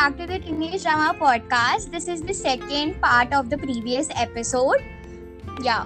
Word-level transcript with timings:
back 0.00 0.16
to 0.16 0.26
the 0.26 0.38
Teenage 0.38 0.82
Drama 0.82 1.14
podcast. 1.14 1.90
This 1.90 2.08
is 2.08 2.22
the 2.22 2.32
second 2.32 2.98
part 3.02 3.34
of 3.34 3.50
the 3.50 3.58
previous 3.58 4.08
episode. 4.16 4.84
Yeah. 5.62 5.84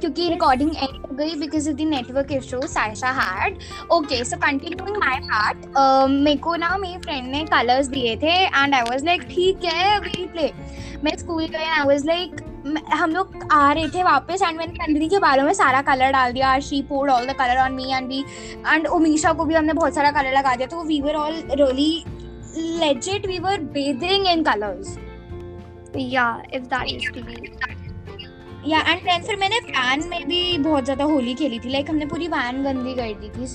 क्योंकि 0.00 0.28
recording 0.28 0.70
end 0.70 0.96
हो 1.02 1.14
गई 1.16 1.34
because 1.40 1.68
of 1.70 1.76
the 1.76 1.86
network 1.90 2.32
issue 2.32 2.60
Saisha 2.68 3.10
had 3.18 3.56
okay 3.92 4.22
so 4.24 4.36
continuing 4.38 4.96
my 4.96 5.20
part 5.22 6.10
मेरे 6.10 6.36
को 6.46 6.56
ना 6.56 6.76
मेरी 6.78 6.98
friend 7.06 7.30
ने 7.30 7.44
colours 7.52 7.86
दिए 7.94 8.16
थे 8.22 8.34
एंड 8.44 8.74
आई 8.74 8.82
वाज 8.90 9.04
लाइक 9.04 9.22
ठीक 9.30 9.64
है 9.64 9.98
वी 10.00 10.26
प्ले 10.34 10.50
मैं 11.04 11.16
स्कूल 11.18 11.44
गई 11.46 11.64
आई 11.78 11.86
वाज 11.86 12.04
लाइक 12.06 12.42
हम 12.92 13.10
लोग 13.10 13.48
आ 13.52 13.72
रहे 13.72 13.88
थे 13.88 14.02
वापस 14.02 14.42
एंड 14.42 14.58
मैंने 14.58 14.72
नंदिनी 14.80 15.08
के 15.08 15.18
बालों 15.18 15.44
में 15.44 15.52
सारा 15.54 15.80
कलर 15.88 16.12
डाल 16.12 16.32
दिया 16.32 16.58
she 16.68 16.82
poured 16.88 17.10
all 17.10 17.26
the 17.26 17.36
colour 17.38 17.62
on 17.64 17.72
me 17.72 17.92
and 17.92 18.08
we 18.08 18.20
and 18.66 18.86
Omisha 18.98 19.32
को 19.32 19.44
भी 19.44 19.54
हमने 19.54 19.72
बहुत 19.72 19.94
सारा 19.94 20.10
कलर 20.20 20.36
लगा 20.38 20.54
दिया 20.56 20.68
तो 20.68 20.82
we 20.84 21.00
were 21.00 21.14
all 21.16 21.42
really 21.52 22.04
legit 22.56 23.26
we 23.26 23.38
were 23.40 23.58
bathing 23.76 24.26
in 24.32 24.44
colors 24.44 24.98
yeah 25.94 26.42
if 26.52 26.68
that 26.68 26.90
is 26.90 27.04
to 27.18 27.24
be 27.30 27.36
या 28.68 28.78
एंड 28.80 29.00
फ्रेंड 29.00 29.24
फिर 29.24 29.36
मैंने 29.40 29.58
वैन 29.66 30.08
में 30.08 30.24
भी 30.28 30.38
बहुत 30.58 30.84
ज़्यादा 30.84 31.04
होली 31.10 31.34
खेली 31.40 31.58
थी 31.64 31.68
लाइक 31.70 31.90
हमने 31.90 32.06
पूरी 32.12 32.28
वैन 32.28 32.62
गंदी 32.64 32.94
कर 32.94 33.12
दी 33.20 33.28
थी 33.36 33.46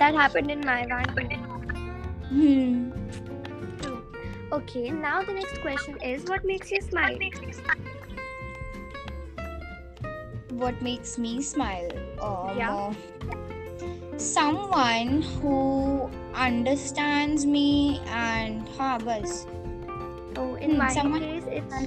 that 0.00 0.14
happened 0.18 0.50
in 0.54 0.60
my 0.66 0.76
van 0.90 1.08
too. 1.16 1.28
Hmm 2.32 2.92
Okay, 4.56 4.82
now 4.90 5.16
the 5.22 5.32
next 5.38 5.58
question 5.62 5.96
is 6.10 6.22
what 6.32 6.44
makes 6.50 6.70
you 6.74 6.80
smile? 6.84 7.18
what 10.62 10.80
makes 10.82 11.18
me 11.24 11.32
smile 11.42 11.90
um, 12.28 12.56
Yeah. 12.58 12.74
uh, 12.74 12.94
someone 14.17 15.21
who 15.21 16.09
understands 16.35 17.45
me 17.45 18.01
and 18.07 18.67
हाँ 18.77 18.97
बस 19.03 19.45
Oh, 20.41 20.55
in 20.55 20.71
Hmm, 20.71 20.77
my 20.77 20.93
someone- 20.93 21.23
case, 21.23 21.49
it's 21.57 21.81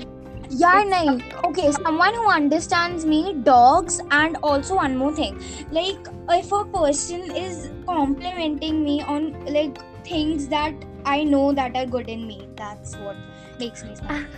यार 0.62 0.80
It's 0.82 0.90
नहीं 0.90 1.14
okay 1.46 1.70
someone 1.76 2.14
who 2.18 2.26
understands 2.32 3.04
me 3.12 3.20
dogs 3.48 3.96
and 4.18 4.36
also 4.50 4.76
one 4.80 4.92
more 5.00 5.12
thing 5.20 5.40
like 5.78 6.10
if 6.34 6.52
a 6.58 6.60
person 6.74 7.24
is 7.40 7.56
complimenting 7.88 8.78
me 8.84 8.94
on 9.14 9.26
like 9.56 9.80
things 10.10 10.46
that 10.52 10.84
I 11.14 11.16
know 11.32 11.42
that 11.60 11.76
are 11.80 11.86
good 11.96 12.08
in 12.16 12.26
me 12.28 12.38
that's 12.62 12.94
what 13.06 13.16
makes 13.64 13.82
me 13.88 13.96
smile 13.96 14.24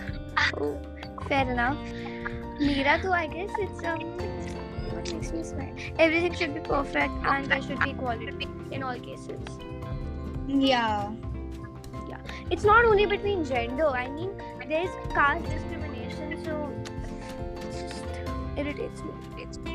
oh, 0.59 0.71
fair 1.27 1.51
enough. 1.51 1.77
Mira, 2.59 2.99
too, 3.01 3.11
I 3.11 3.27
guess 3.27 3.51
it's 3.59 3.83
um, 3.85 4.01
what 5.04 5.14
makes 5.14 5.32
me 5.32 5.42
smile? 5.42 5.74
Everything 5.98 6.34
should 6.34 6.54
be 6.54 6.60
perfect 6.60 7.12
and 7.24 7.46
there 7.46 7.62
should 7.62 7.80
be 7.80 7.90
equality 7.90 8.48
in 8.70 8.82
all 8.82 8.98
cases. 8.98 9.40
yeah 10.48 11.12
Yeah. 12.08 12.18
It's 12.50 12.64
not 12.64 12.84
only 12.84 13.06
between 13.06 13.44
gender. 13.44 13.88
I 13.88 14.08
mean, 14.08 14.30
there's 14.68 14.90
caste 15.14 15.44
discrimination, 15.44 16.44
so 16.44 16.70
it 17.60 17.88
just 17.88 18.04
irritates 18.56 19.02
me. 19.02 19.73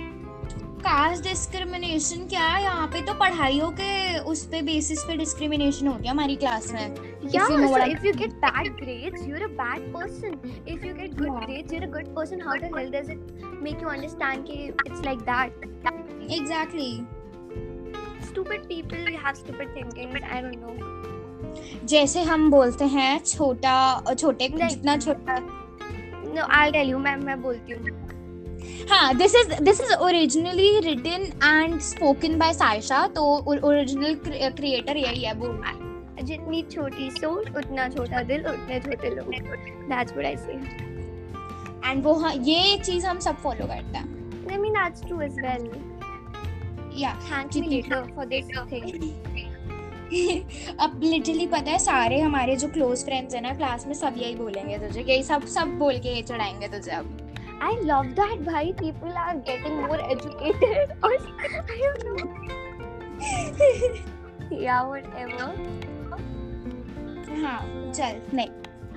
Caste 0.86 1.24
discrimination 1.24 2.26
क्या 2.30 2.46
है 2.48 2.62
यहाँ 2.64 2.88
पे 2.94 3.02
तो 3.06 3.14
पढ़ाइयों 3.20 3.70
के 3.80 4.20
उस 4.32 4.46
पे 4.52 4.62
basis 4.70 5.04
पे 5.08 5.16
डिस्क्रिमिनेशन 5.18 5.88
होती 5.88 6.04
है 6.08 6.12
हमारी 6.12 6.36
क्लास 6.44 6.72
में 6.74 6.96
Yeah, 7.32 7.48
you 7.52 7.58
know 7.62 7.66
so 7.66 7.72
what 7.72 7.82
I- 7.86 7.90
if 7.96 8.06
you 8.08 8.12
get 8.20 8.36
bad 8.44 8.68
grades, 8.78 9.24
you're 9.30 9.42
a 9.48 9.50
bad 9.58 9.82
person. 9.96 10.38
If 10.74 10.86
you 10.88 10.94
get 11.00 11.16
good 11.18 11.32
Yeah. 11.32 11.42
grades, 11.46 11.74
you're 11.76 11.88
a 11.88 11.92
good 11.96 12.08
person. 12.18 12.44
How 12.46 12.56
the 12.64 12.70
hell 12.76 12.92
does 12.96 13.10
it 13.16 13.44
make 13.66 13.84
you 13.86 13.92
understand 13.96 14.52
that 14.52 14.86
it's 14.90 15.04
like 15.10 15.26
that? 15.32 15.66
Exactly 16.40 16.92
Stupid 18.30 18.66
people 18.70 19.06
have 19.26 19.38
stupid 19.38 19.70
thinkings. 19.76 20.26
I 20.38 20.42
don't 20.46 20.60
know. 20.64 20.74
जैसे 21.94 22.22
हम 22.22 22.50
बोलते 22.52 22.86
हैं 22.96 23.20
छोटा 23.24 23.78
छोटे। 24.14 24.48
जितना 24.50 24.98
छोटा 24.98 25.38
No, 26.34 26.48
I'll 26.58 26.74
tell 26.74 26.92
you. 26.94 26.98
मैं 27.06 27.16
मैं 27.18 27.42
बोलती 27.42 27.74
हूँ. 27.74 28.19
हाँ 28.90 29.14
this 29.18 29.36
is 29.36 29.54
this 29.64 29.82
is 29.82 29.94
originally 29.94 30.80
written 30.80 31.26
and 31.44 31.80
spoken 31.82 32.38
by 32.40 32.54
Saisha 32.54 33.06
तो 33.16 33.24
ओरिजिनल 33.48 34.16
क्रिएटर 34.26 34.98
यही 34.98 35.24
है 35.24 35.34
वो 35.34 35.54
जितनी 36.24 36.62
छोटी 36.72 37.10
सोच 37.12 37.56
उतना 37.58 37.88
छोटा 37.90 38.22
दिल 38.24 38.46
उतने 38.46 38.80
छोटे 38.80 39.10
लोग. 39.10 39.30
That's 39.92 40.16
what 40.16 40.26
I 40.26 40.36
say. 40.36 40.58
And 41.86 42.04
वो 42.04 42.14
हाँ 42.14 42.34
ये 42.36 42.78
चीज़ 42.78 43.06
हम 43.08 43.20
सब 43.20 43.36
फॉलो 43.44 43.68
करते 43.68 43.98
हैं 43.98 44.18
I 44.48 44.58
mean 44.64 44.76
that's 44.78 45.06
true 45.08 45.22
as 45.22 45.38
well. 45.46 45.66
या 46.98 47.14
me 47.30 47.50
जितनी- 47.54 47.84
later 47.84 48.02
for 48.16 48.26
this 48.26 48.52
thing. 48.72 49.12
अब 50.80 51.00
लिटरली 51.04 51.46
पता 51.48 51.72
है 51.72 51.80
सारे 51.80 52.20
हमारे 52.20 52.56
जो 52.56 52.68
क्लोज 52.68 53.04
फ्रेंड्स 53.06 53.36
है 53.36 53.42
ना 53.42 53.54
क्लास 53.54 53.86
में 53.88 53.94
सब 53.94 54.14
यही 54.18 54.36
बोलेंगे 54.36 54.78
तुझे 54.78 55.02
यही 55.02 55.24
सब 55.24 55.46
सब 55.48 55.78
बोल 55.80 55.98
के 55.98 56.16
ये 56.16 56.22
चढ़ाएँगे 56.22 56.68
तुझे 56.68 56.92
अब 56.92 57.29
I 57.61 57.79
love 57.83 58.15
that. 58.17 58.45
Bhai, 58.45 58.73
people 58.73 59.13
are 59.13 59.37
getting 59.37 59.77
more 59.83 60.01
educated. 60.01 60.93
Or 61.03 61.13
I 61.13 61.81
don't 61.83 62.05
know. 62.17 62.29
Yeah, 64.51 64.87
whatever. 64.87 65.55
हाँ 67.43 67.61
चल 67.93 68.21
नहीं 68.35 68.49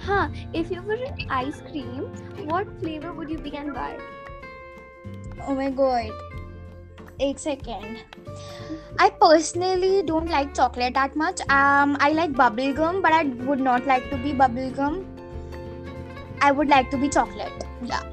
Huh, 0.06 0.30
if 0.54 0.70
you 0.72 0.82
were 0.84 0.94
an 0.94 1.22
ice 1.30 1.62
cream, 1.70 2.04
what 2.50 2.68
flavor 2.80 3.14
would 3.14 3.32
you 3.32 3.38
be 3.46 3.56
and 3.58 3.74
why? 3.74 3.98
Oh 5.48 5.56
my 5.56 5.70
god. 5.80 6.12
एक 7.22 7.40
second. 7.40 7.98
I 9.00 9.10
personally 9.24 10.04
don't 10.12 10.30
like 10.30 10.54
chocolate 10.54 10.94
that 10.94 11.16
much. 11.16 11.42
Um, 11.50 11.98
I 12.00 12.12
like 12.12 12.36
bubble 12.42 12.74
gum, 12.74 13.02
but 13.02 13.12
I 13.12 13.24
would 13.50 13.60
not 13.60 13.88
like 13.88 14.10
to 14.12 14.18
be 14.28 14.34
bubble 14.34 14.70
gum. 14.70 15.02
I 16.42 16.52
would 16.52 16.70
like 16.70 16.92
to 16.92 16.98
be 16.98 17.10
chocolate. 17.10 17.66
Yeah. 17.82 18.11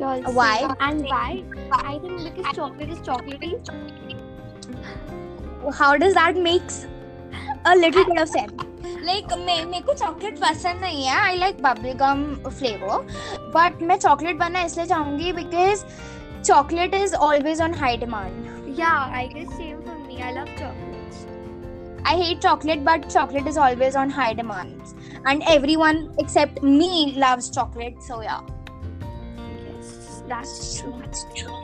Lol, 0.00 0.22
Why? 0.38 0.58
same. 0.58 0.74
And 0.80 1.04
why? 1.04 1.42
I 1.72 1.98
think 1.98 2.22
because 2.24 2.56
chocolate 2.56 2.90
is 2.90 2.98
chocolatey. 2.98 3.52
How 5.74 5.96
does 5.96 6.14
that 6.14 6.36
makes 6.36 6.86
a 7.64 7.76
little 7.76 8.04
bit 8.04 8.18
of 8.18 8.28
sense? 8.28 8.62
Like 9.06 9.32
मैं 9.38 9.64
मेरे 9.66 9.80
को 9.86 9.92
chocolate 9.94 10.38
पसंद 10.40 10.80
नहीं 10.80 11.04
है 11.04 11.16
I 11.16 11.36
like 11.38 11.62
bubble 11.62 11.92
gum 12.00 12.24
flavour 12.48 13.06
but 13.54 13.82
मैं 13.88 13.96
chocolate 13.98 14.36
बनना 14.38 14.62
इसलिए 14.62 14.86
चाहूंगी 14.86 15.32
because 15.32 15.84
chocolate 16.46 16.94
is 16.94 17.14
always 17.28 17.60
on 17.62 17.74
high 17.82 17.96
demand 17.96 18.44
Yeah, 18.78 19.12
I 19.18 19.26
guess 19.28 19.52
same 19.56 19.76
for 19.82 19.94
me. 20.06 20.16
I 20.22 20.32
love 20.32 20.48
chocolates. 20.56 21.20
I 22.04 22.16
hate 22.22 22.42
chocolate, 22.42 22.82
but 22.84 23.08
chocolate 23.08 23.46
is 23.46 23.56
always 23.56 23.96
on 23.96 24.10
high 24.10 24.34
demand. 24.34 24.90
And 25.24 25.42
everyone 25.52 26.00
except 26.18 26.62
me 26.62 27.14
loves 27.16 27.48
chocolate, 27.50 28.02
so 28.02 28.20
yeah. 28.20 28.40
that's 30.31 30.79
true. 30.79 30.93
That's 30.99 31.25
true. 31.35 31.57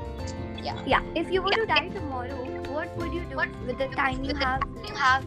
Yeah. 0.61 0.79
Yeah. 0.85 1.03
If 1.15 1.31
you 1.31 1.41
were 1.41 1.51
yeah. 1.51 1.61
to 1.61 1.67
die 1.67 1.87
tomorrow, 1.89 2.39
what 2.69 2.97
would 2.97 3.13
you 3.13 3.21
do 3.23 3.37
what? 3.37 3.61
with 3.65 3.77
the 3.77 3.87
time 3.89 4.23
you 4.23 4.35
have? 4.37 4.67
You 4.87 4.95
have. 4.95 5.23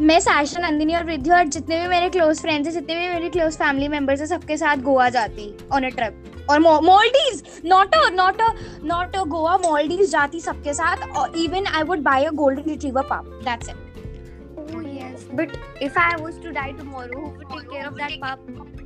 मैं 0.00 0.18
session 0.20 0.62
Nandini 0.62 0.94
और 0.94 1.04
वृद्धि 1.04 1.30
और 1.32 1.46
जितने 1.48 1.78
भी 1.80 1.86
मेरे 1.88 2.08
close 2.10 2.40
friends 2.40 2.66
हैं 2.66 2.72
जितने 2.72 2.94
भी 2.94 3.06
मेरे 3.08 3.28
क्लोज 3.36 3.56
फैमिली 3.58 3.86
मेंबर्स 3.88 4.20
हैं 4.20 4.26
सबके 4.26 4.56
साथ 4.56 4.82
गोवा 4.88 5.08
जाती 5.10 5.46
ऑन 5.72 5.84
अ 5.84 5.88
ट्रिप 5.96 6.48
और 6.50 6.58
Maldives 6.60 7.60
not 7.64 7.94
a 7.94 8.10
not 8.14 8.40
a 8.40 8.50
not 8.84 9.16
a 9.16 9.22
Goa 9.34 9.56
Maldives 9.64 10.10
जाती 10.10 10.40
सबके 10.40 10.74
साथ 10.74 11.08
और 11.18 11.38
even 11.44 11.66
I 11.66 11.82
would 11.90 12.02
buy 12.10 12.24
a 12.24 12.30
golden 12.42 12.70
retriever 12.70 13.06
pup 13.12 13.30
that's 13.44 13.68
it 13.68 14.74
oh 14.74 14.82
yes 14.98 15.26
but 15.34 15.56
if 15.82 15.98
I 15.98 16.22
was 16.22 16.42
to 16.42 16.50
die 16.60 16.72
tomorrow 16.82 17.20
who 17.20 17.26
would 17.26 17.48
take 17.54 17.68
care 17.70 17.86
of 17.86 17.94
that 17.94 18.20
pup 18.24 18.85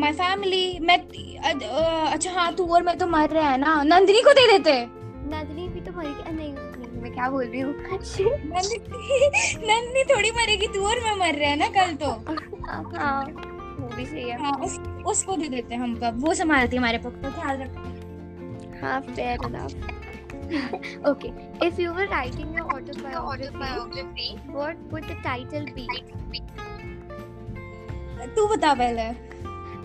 my 0.00 0.12
family 0.12 0.78
मैं 0.80 0.96
अच्छा 2.12 2.30
हाँ 2.32 2.54
तू 2.56 2.66
और 2.74 2.82
मैं 2.82 2.96
तो 2.98 3.06
मर 3.06 3.30
रहे 3.30 3.44
हैं 3.44 3.58
ना। 3.58 3.82
नंदिनी 3.82 4.20
को 4.22 4.32
दे 4.32 4.46
देते। 4.50 4.72
नंदिनी 5.30 5.68
भी 5.68 5.80
तो 5.80 5.92
मरेगी। 5.96 6.32
नहीं 6.36 6.52
मैं 7.02 7.12
क्या 7.12 7.28
बोल 7.30 7.44
रही 7.44 7.60
हूँ? 7.60 7.72
नंदिनी 9.68 10.04
थोड़ी 10.14 10.30
मरेगी 10.30 10.66
तू 10.74 10.86
और 10.88 11.00
मैं 11.04 11.14
मर 11.18 11.34
रहे 11.38 11.48
हैं 11.48 11.56
ना 11.56 11.68
कल 11.76 11.94
तो। 12.02 12.10
हाँ 12.98 13.24
वो 13.78 13.88
भी 13.96 14.06
सही 14.06 14.28
है। 14.28 14.38
हाँ 14.42 14.52
उस, 14.64 14.78
उसको 15.06 15.36
दे 15.36 15.48
देते 15.48 15.74
हैं 15.74 15.80
हम 15.82 15.94
कब। 16.02 16.24
वो 16.24 16.34
संभालती 16.34 16.76
हमारे 16.76 16.98
पक्ष 16.98 17.22
का 17.22 17.30
ख्याल 17.40 17.56
रखते 17.62 17.90
हाँ 18.80 19.00
fair 19.16 19.36
enough. 19.48 19.74
Okay 21.10 21.32
if 21.66 21.78
you 21.78 21.90
were 21.98 22.06
writing 22.08 22.48
your 22.54 22.66
autobiography 22.76 24.30
what 24.56 24.76
would 24.92 25.04
the 25.04 25.18
title 25.26 25.66
be? 25.76 25.86
तू 28.36 28.46
बता 28.46 28.72
पहले। 28.74 29.31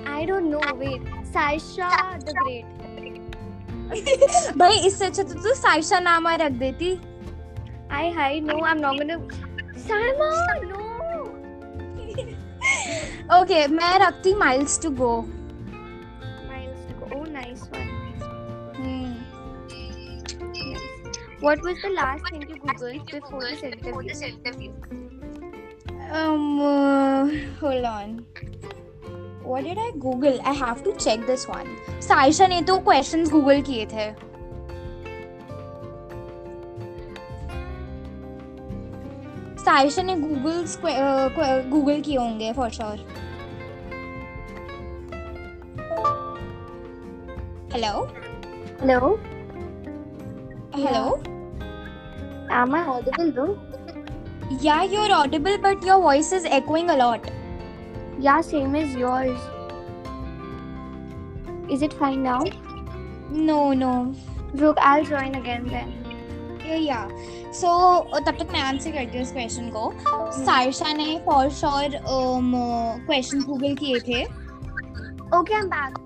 I 0.07 0.25
don't 0.25 0.49
know 0.49 0.63
wait 0.81 1.01
Saisha 1.35 1.89
the 2.25 2.33
Great 2.41 2.65
भाई 4.57 4.77
इससे 4.87 5.05
अच्छा 5.05 5.23
तो 5.23 5.33
तू 5.43 5.53
साइशा 5.55 5.99
नामा 5.99 6.35
रख 6.43 6.51
देती 6.63 6.97
I 7.97 8.05
hi 8.15 8.31
no 8.45 8.55
I'm 8.69 8.81
not 8.85 8.97
gonna 8.99 9.17
Salma 9.87 10.31
no 10.63 10.87
okay 13.39 13.67
मैं 13.67 13.97
रखती 13.99 14.33
miles 14.35 14.81
to 14.83 14.89
go 15.01 15.13
Miles 16.49 16.81
to 16.89 16.93
go 16.99 17.07
oh 17.17 17.23
nice 17.37 17.63
one 17.77 17.87
Hmm. 18.77 19.13
What 21.39 21.61
was 21.61 21.81
the 21.81 21.89
last 21.89 22.29
thing 22.29 22.43
you 22.49 22.55
googled 22.55 23.11
before 23.11 24.03
this 24.03 24.21
interview? 24.21 24.71
Um, 26.11 26.59
uh, 26.61 27.27
hold 27.59 27.85
on. 27.85 28.25
What 29.49 29.63
did 29.63 29.77
I 29.79 29.91
Google? 30.03 30.37
I 30.43 30.53
have 30.61 30.79
to 30.85 30.93
check 31.03 31.21
this 31.27 31.43
one. 31.49 31.67
Saisha 32.05 32.47
ने 32.47 32.61
तो 32.69 32.73
questions 32.87 33.29
Google 33.33 33.61
किए 33.67 33.85
थे. 33.91 34.07
साइशा 39.63 40.01
ने 40.09 40.15
Google 40.23 40.59
Google 41.71 42.01
किए 42.05 42.17
होंगे 42.17 42.51
for 42.57 42.67
sure. 42.79 42.99
Hello. 47.71 47.93
Hello. 48.81 49.15
Hello. 50.75 51.05
Am 52.59 52.75
I 52.75 52.85
audible 52.97 53.33
though? 53.39 53.57
Yeah, 54.67 54.83
you're 54.83 55.11
audible, 55.21 55.57
but 55.69 55.89
your 55.91 55.99
voice 56.01 56.31
is 56.41 56.45
echoing 56.59 56.89
a 56.89 56.97
lot. 57.05 57.36
Yeah, 58.19 58.41
same 58.41 58.75
as 58.75 58.95
yours. 58.95 59.37
Is 61.69 61.81
it 61.81 61.93
fine 61.93 62.23
now? 62.23 62.43
No, 63.29 63.73
no. 63.73 64.15
Look, 64.55 64.77
I'll 64.79 65.03
join 65.03 65.35
again 65.35 65.67
then. 65.67 65.93
Yeah, 66.65 66.75
yeah. 66.77 67.09
So 67.53 67.69
तब 68.15 68.37
तक 68.39 68.49
मैं 68.51 68.61
answer 68.61 68.91
करती 68.91 69.17
हूँ 69.17 69.21
इस 69.21 69.31
question 69.33 69.69
को 69.75 69.91
साइशा 70.39 70.91
ने 70.93 71.17
for 71.25 71.49
sure 71.51 71.97
question 73.05 73.41
Google 73.43 73.75
किए 73.75 73.99
थे 74.07 74.23
Okay, 75.37 75.55
I'm 75.55 75.69
back. 75.69 76.03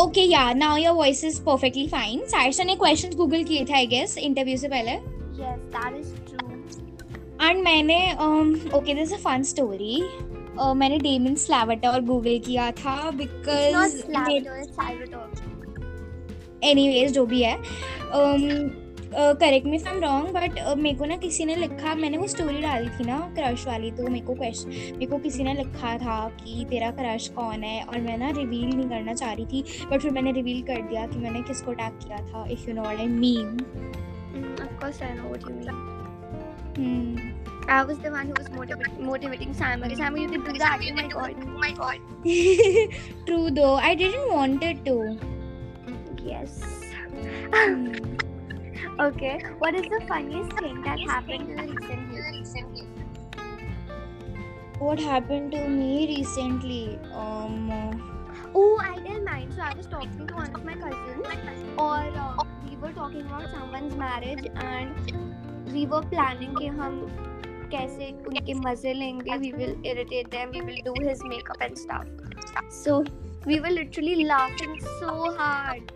Okay 0.00 0.20
yeah 0.20 0.52
now 0.52 0.76
your 0.76 0.94
voice 0.94 1.24
is 1.24 1.40
perfectly 1.42 1.86
fine 1.88 2.24
Saisha 2.28 2.64
ने 2.64 2.74
क्वेश्चन 2.76 3.14
गूगल 3.16 3.44
किए 3.44 3.64
थे 3.64 3.74
आई 3.74 3.86
गेस 3.86 4.16
इंटरव्यू 4.18 4.56
से 4.56 4.68
पहले 4.68 4.92
Yes, 5.38 5.60
that 5.74 6.00
is 6.00 6.08
true. 6.30 6.50
And 7.42 7.62
मैंने 7.64 7.98
okay 8.76 8.94
this 8.94 9.12
a 9.12 9.16
fun 9.24 9.42
story 9.42 10.02
मैंने 10.76 10.98
Damon 10.98 11.34
Salvatore 11.34 12.00
Google 12.00 12.38
किया 12.46 12.70
था 12.72 13.10
बिकॉज़ 13.10 13.96
Salvatore. 14.76 15.52
एनीवेज 16.64 17.12
जो 17.12 17.24
भी 17.26 17.42
है 17.42 17.56
correct 19.14 19.66
me 19.66 19.78
from 19.78 19.98
wrong 20.00 20.28
but 20.28 20.58
मेरे 20.78 20.96
को 20.98 21.04
ना 21.04 21.16
किसी 21.16 21.44
ने 21.44 21.54
लिखा 21.56 21.94
मैंने 21.94 22.18
वो 22.18 22.26
स्टोरी 22.26 22.60
डाली 22.60 22.88
थी 22.88 23.04
ना 23.04 23.18
क्रश 23.36 23.66
वाली 23.66 23.90
तो 23.90 24.06
मेरे 24.08 24.24
को 24.26 24.34
क्वेश्चन 24.34 24.70
मेरे 24.70 25.06
को 25.06 25.18
किसी 25.18 25.44
ने 25.44 25.54
लिखा 25.54 25.96
था 25.98 26.16
कि 26.40 26.64
तेरा 26.70 26.90
क्रश 26.90 27.28
कौन 27.28 27.64
है 27.64 27.82
और 27.84 28.00
मैं 28.00 28.16
ना 28.18 28.30
रिवील 28.30 28.66
नहीं 28.66 28.88
करना 28.88 29.14
चाह 29.14 29.32
रही 29.32 29.46
थी 29.46 29.86
बट 29.90 30.00
फिर 30.00 30.10
मैंने 30.10 30.32
रिवील 30.32 30.62
कर 30.62 30.82
दिया 30.88 31.06
कि 31.06 31.18
मैंने 31.18 31.42
किसको 31.42 31.72
टैग 31.72 32.00
किया 32.06 32.26
था 32.32 32.46
if 32.50 32.68
you 32.68 32.74
know 32.74 32.84
I 32.84 33.06
mean 33.08 33.56
of 34.34 34.80
course, 34.80 35.00
I 35.00 35.14
know 35.14 35.28
what 35.28 35.42
you 35.42 35.54
mean. 35.54 35.68
Hmm. 36.76 37.43
I 37.67 37.83
was 37.83 37.99
the 37.99 38.09
one 38.11 38.27
who 38.27 38.33
was 38.35 38.49
motiv- 38.49 38.99
motivating 38.99 39.53
Simon. 39.53 39.95
Simon, 39.95 40.21
you 40.21 40.29
can 40.29 40.43
do 40.43 40.53
that. 40.57 40.81
Oh 40.89 40.93
my 40.93 41.07
god. 41.07 41.35
Oh 41.47 41.59
my 41.65 41.71
god. 41.71 41.99
True 43.25 43.51
though, 43.51 43.75
I 43.75 43.95
didn't 43.95 44.31
want 44.33 44.63
it 44.63 44.83
to. 44.85 45.19
Yes. 46.23 46.63
Hmm. 47.53 47.93
Okay. 48.99 49.39
What 49.59 49.75
is 49.75 49.87
the 49.89 50.01
funniest 50.07 50.51
thing 50.53 50.81
that 50.83 50.99
happened 50.99 51.47
to 51.57 51.63
you 51.63 51.77
recently? 51.79 52.87
What 54.79 54.99
happened 54.99 55.51
to 55.51 55.67
me 55.67 56.07
recently? 56.17 56.99
Um, 57.13 57.69
Oh, 58.55 58.79
I 58.81 58.95
tell 59.05 59.21
mine. 59.23 59.51
So 59.51 59.61
I 59.61 59.73
was 59.73 59.85
talking 59.85 60.27
to 60.27 60.33
one 60.33 60.55
of 60.55 60.63
my 60.65 60.73
cousins, 60.75 61.27
or 61.77 61.97
uh, 61.97 62.43
we 62.67 62.75
were 62.77 62.91
talking 62.93 63.21
about 63.21 63.49
someone's 63.51 63.95
marriage, 63.95 64.47
and 64.55 65.73
we 65.73 65.85
were 65.85 66.01
planning 66.13 66.55
कि 66.55 66.67
हम 66.79 66.95
कैसे 67.76 68.10
उनके 68.28 68.54
मज़े 68.68 68.92
लेंगे. 69.02 69.38
We 69.44 69.52
will 69.58 69.76
irritate 69.92 70.30
them. 70.36 70.56
We 70.56 70.64
will 70.70 70.80
do 70.88 70.96
his 71.08 71.26
makeup 71.34 71.68
and 71.68 71.82
stuff. 71.84 72.06
So 72.84 73.02
we 73.46 73.60
were 73.60 73.74
literally 73.80 74.24
laughing 74.32 74.80
so 75.02 75.18
hard. 75.42 75.92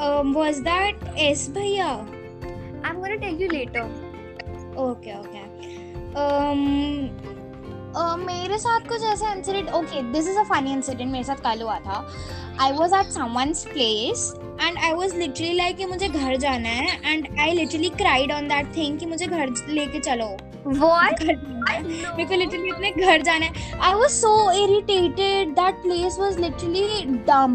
um, 0.00 0.32
was 0.32 0.62
that 0.62 0.94
S 1.16 1.48
Bhaiya? 1.48 1.90
I'm 2.84 3.00
gonna 3.00 3.18
tell 3.18 3.34
you 3.34 3.48
later. 3.48 3.84
Okay 4.78 5.14
okay 5.18 5.40
um 6.20 6.60
uh, 7.94 8.16
मेरे 8.18 8.58
साथ 8.58 8.88
कुछ 8.88 9.02
ऐसा 9.12 9.32
incident 9.32 9.70
okay 9.74 10.02
this 10.12 10.28
is 10.28 10.38
a 10.38 10.42
funny 10.52 10.72
incident 10.72 11.10
मेरे 11.12 11.24
साथ 11.24 11.42
कल 11.44 11.62
हुआ 11.62 11.78
था 11.86 11.96
I 12.60 12.72
was 12.72 12.94
at 12.94 13.10
someone's 13.12 13.64
place 13.72 14.32
and 14.62 14.78
I 14.78 14.92
was 14.92 15.16
literally 15.16 15.52
like 15.52 15.76
कि 15.76 15.86
मुझे 15.86 16.08
घर 16.08 16.36
जाना 16.36 16.68
है 16.68 17.12
and 17.12 17.28
I 17.40 17.52
literally 17.52 17.88
cried 17.96 18.32
on 18.32 18.48
that 18.48 18.76
thing 18.76 18.98
कि 18.98 19.06
मुझे 19.06 19.26
घर 19.26 19.54
लेके 19.68 20.00
चलो 20.00 20.36
What? 20.66 21.22
घर 21.22 21.34
जाना। 21.34 21.78
मेरे 22.16 22.24
को 22.24 22.34
लिटरली 22.34 22.70
अपने 22.70 22.90
घर 22.92 23.22
जाना 23.22 23.46
है 23.46 23.78
I 23.80 23.94
was 23.94 24.12
so 24.12 24.50
irritated 24.64 25.54
that 25.54 25.82
place 25.82 26.18
was 26.20 26.38
literally 26.40 27.04
dumb 27.28 27.54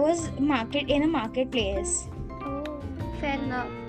was 0.00 0.28
market 0.42 0.90
in 0.90 1.02
a 1.02 1.06
market 1.06 1.50
place 1.50 2.04
Oh, 2.40 2.80
fair 3.20 3.38
enough. 3.38 3.87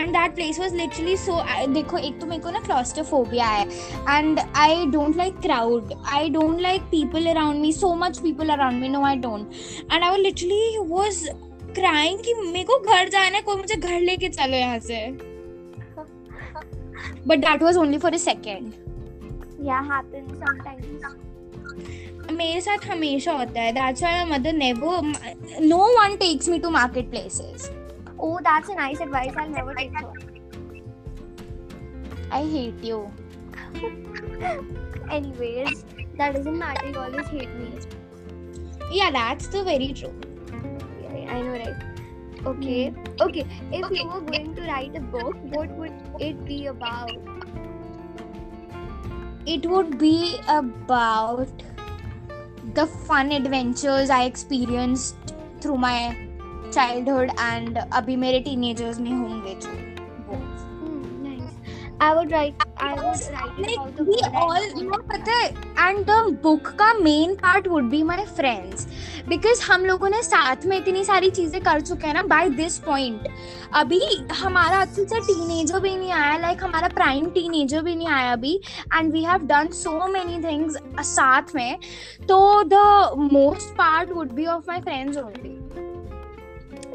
And 0.00 0.10
that 0.10 0.34
place 0.34 0.58
was 0.60 0.74
literally 0.76 1.16
so 1.16 1.40
देखो 1.72 1.98
एक 1.98 2.20
तो 2.20 2.26
मेरे 2.26 2.42
को 2.42 2.50
ना 2.50 2.60
क्लॉस्टोफोबिया 2.60 3.46
है। 3.46 3.64
And 4.10 4.40
I 4.56 4.86
don't 4.86 5.16
like 5.16 5.38
crowd 5.40 5.92
I 6.12 6.28
don't 6.30 6.60
like 6.60 6.82
people 6.90 7.26
around 7.30 7.60
me 7.60 7.72
so 7.72 7.94
much 7.94 8.18
people 8.18 8.48
around 8.48 8.80
me 8.80 8.88
no 8.88 9.04
I 9.04 9.16
don't 9.16 9.50
and 9.92 10.04
I 10.04 10.16
literally 10.16 10.78
was 10.88 11.24
crying 11.74 12.18
कि 12.18 12.34
मेरे 12.34 12.64
को 12.64 12.78
घर 12.78 13.08
जाना 13.08 13.36
है 13.36 13.42
कोई 13.42 13.56
मुझे 13.56 13.74
घर 13.74 14.00
लेके 14.00 14.28
चलो 14.28 14.56
यहाँ 14.56 14.78
से। 14.80 15.06
But 17.26 17.38
that 17.38 17.62
was 17.62 17.78
only 17.78 17.98
for 17.98 18.14
a 18.14 18.18
second 18.18 18.72
Yeah, 19.62 19.80
happens 19.86 20.28
sometimes. 20.42 21.16
मेरे 22.32 22.60
साथ 22.60 22.86
हमेशा 22.90 23.32
होता 23.32 23.60
है। 23.60 23.72
That's 23.72 24.02
why 24.02 24.14
my 24.14 24.38
mother 24.38 24.52
never 24.52 25.60
no 25.62 25.78
one 25.98 26.16
takes 26.16 26.48
me 26.48 26.58
to 26.58 26.70
market 26.70 27.10
places 27.10 27.68
Oh, 28.22 28.38
that's 28.42 28.68
a 28.68 28.74
nice 28.74 29.00
advice. 29.00 29.32
I'll 29.36 29.48
never 29.48 29.74
take 29.74 29.94
her. 29.98 30.12
I 32.30 32.42
hate 32.42 32.84
you. 32.84 33.10
Anyways, 35.10 35.84
that 36.18 36.34
doesn't 36.34 36.58
matter. 36.58 36.86
You 36.88 36.98
always 36.98 37.26
hate 37.28 37.54
me. 37.54 37.78
Yeah, 38.90 39.10
that's 39.10 39.48
the 39.48 39.64
very 39.64 39.92
true. 39.94 40.14
Yeah, 41.02 41.32
I 41.32 41.40
know, 41.40 41.52
right? 41.52 41.90
Okay. 42.46 42.90
Mm. 42.90 43.20
Okay. 43.20 43.46
If 43.72 43.84
okay. 43.84 43.96
you 43.96 44.08
were 44.08 44.20
going 44.20 44.54
to 44.54 44.62
write 44.62 44.96
a 44.96 45.00
book, 45.00 45.36
what 45.44 45.70
would 45.70 45.92
it 46.20 46.44
be 46.44 46.66
about? 46.66 47.10
It 49.46 49.66
would 49.66 49.98
be 49.98 50.38
about 50.46 51.48
the 52.74 52.86
fun 52.86 53.32
adventures 53.32 54.10
I 54.10 54.24
experienced 54.24 55.16
through 55.60 55.78
my 55.78 56.29
childhood 56.72 57.34
and 57.44 57.78
अभी 57.92 58.16
मेरे 58.16 58.44
teenagers 58.46 58.98
में 59.00 59.12
होंगे 59.12 59.54
जो 59.62 59.70
वो 60.28 60.38
Hmm, 60.80 61.22
nice. 61.22 61.76
I 62.00 62.14
would 62.16 62.30
write. 62.32 62.62
I 62.78 62.94
would 62.94 63.24
write 63.32 63.58
it 63.58 63.78
like 63.78 63.98
we 64.06 64.18
all 64.42 64.66
you 64.78 64.84
know 64.84 65.00
पता 65.08 65.32
है 65.32 65.48
and 65.86 66.06
the 66.06 66.18
book 66.44 66.70
का 66.78 66.92
main 67.00 67.34
part 67.38 67.70
would 67.72 67.90
be 67.94 68.02
my 68.10 68.18
friends 68.38 68.86
because 69.28 69.62
हम 69.62 69.84
लोगों 69.84 70.08
ने 70.08 70.22
साथ 70.22 70.66
में 70.66 70.76
इतनी 70.76 71.04
सारी 71.04 71.30
चीज़ें 71.30 71.60
कर 71.62 71.80
चुके 71.80 72.06
हैं 72.06 72.14
ना 72.14 72.22
by 72.28 72.42
this 72.60 72.78
point 72.86 73.28
अभी 73.74 74.00
हमारा 74.34 74.80
अच्छे 74.80 75.04
से 75.04 75.20
टीनेजर 75.26 75.80
भी 75.80 75.96
नहीं 75.96 76.12
आया 76.12 76.36
लाइक 76.38 76.64
हमारा 76.64 76.88
प्राइम 76.94 77.30
टीनेजर 77.30 77.82
भी 77.82 77.94
नहीं 77.96 78.08
आया 78.08 78.32
अभी 78.32 78.54
and 78.94 79.12
we 79.12 79.24
have 79.24 79.46
done 79.46 79.68
so 79.74 80.06
many 80.12 80.42
things 80.44 80.76
साथ 81.08 81.54
में 81.54 81.78
तो 82.28 82.40
the 82.72 83.28
most 83.32 83.74
part 83.78 84.12
would 84.12 84.32
be 84.32 84.46
of 84.46 84.64
my 84.68 84.80
friends 84.80 85.18
only 85.18 85.59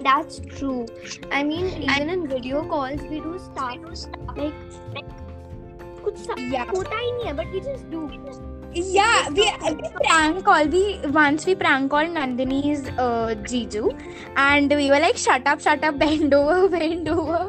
That's 0.05 0.41
true. 0.59 0.87
I 1.31 1.43
mean, 1.43 1.67
even 1.83 2.11
in 2.17 2.27
video 2.29 2.63
calls, 2.75 3.03
we 3.03 3.21
do 3.21 3.39
stuff 3.39 3.75
like 4.37 5.09
कुछ 6.05 6.17
सा- 6.27 6.39
Yeah. 6.53 6.65
होता 6.75 6.99
ही 6.99 7.11
नहीं 7.13 7.27
है, 7.27 7.37
but 7.41 7.55
we 7.55 7.61
just 7.71 7.91
do. 7.95 8.03
Yeah, 8.97 9.29
we, 9.37 9.45
we 9.79 9.89
prank 10.03 10.45
call. 10.49 10.69
We 10.75 10.83
once 11.15 11.47
we 11.51 11.55
prank 11.63 11.91
called 11.95 12.13
Nandini's 12.19 12.85
uh, 13.05 13.35
Jiju, 13.53 13.89
and 14.43 14.75
we 14.81 14.87
were 14.93 15.01
like, 15.05 15.17
"Shut 15.23 15.49
up, 15.53 15.65
shut 15.65 15.87
up, 15.89 15.99
bend 16.03 16.37
over, 16.41 16.69
bend 16.77 17.09
over." 17.15 17.41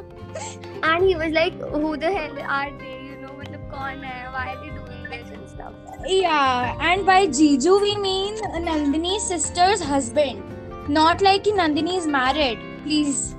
And 0.92 1.06
he 1.10 1.16
was 1.20 1.36
like, 1.38 1.60
"Who 1.76 1.92
the 2.06 2.12
hell 2.16 2.40
are 2.60 2.72
they? 2.80 2.96
You 3.10 3.20
know, 3.26 3.36
मतलब 3.42 3.70
कौन 3.76 4.04
है? 4.10 4.16
Why 4.38 4.46
are 4.54 4.58
they 4.64 4.72
doing 4.80 5.04
this 5.14 5.30
and 5.38 5.48
stuff?" 5.54 5.74
Yeah, 6.16 6.82
and 6.92 7.06
by 7.12 7.20
Jiju 7.40 7.76
we 7.86 7.94
mean 8.08 8.42
Nandini's 8.70 9.30
sister's 9.34 9.86
husband, 9.94 10.42
Not 10.89 11.21
like 11.21 11.45
Nandini 11.45 11.97
is 11.99 12.07
married. 12.07 12.59
Please. 12.85 13.35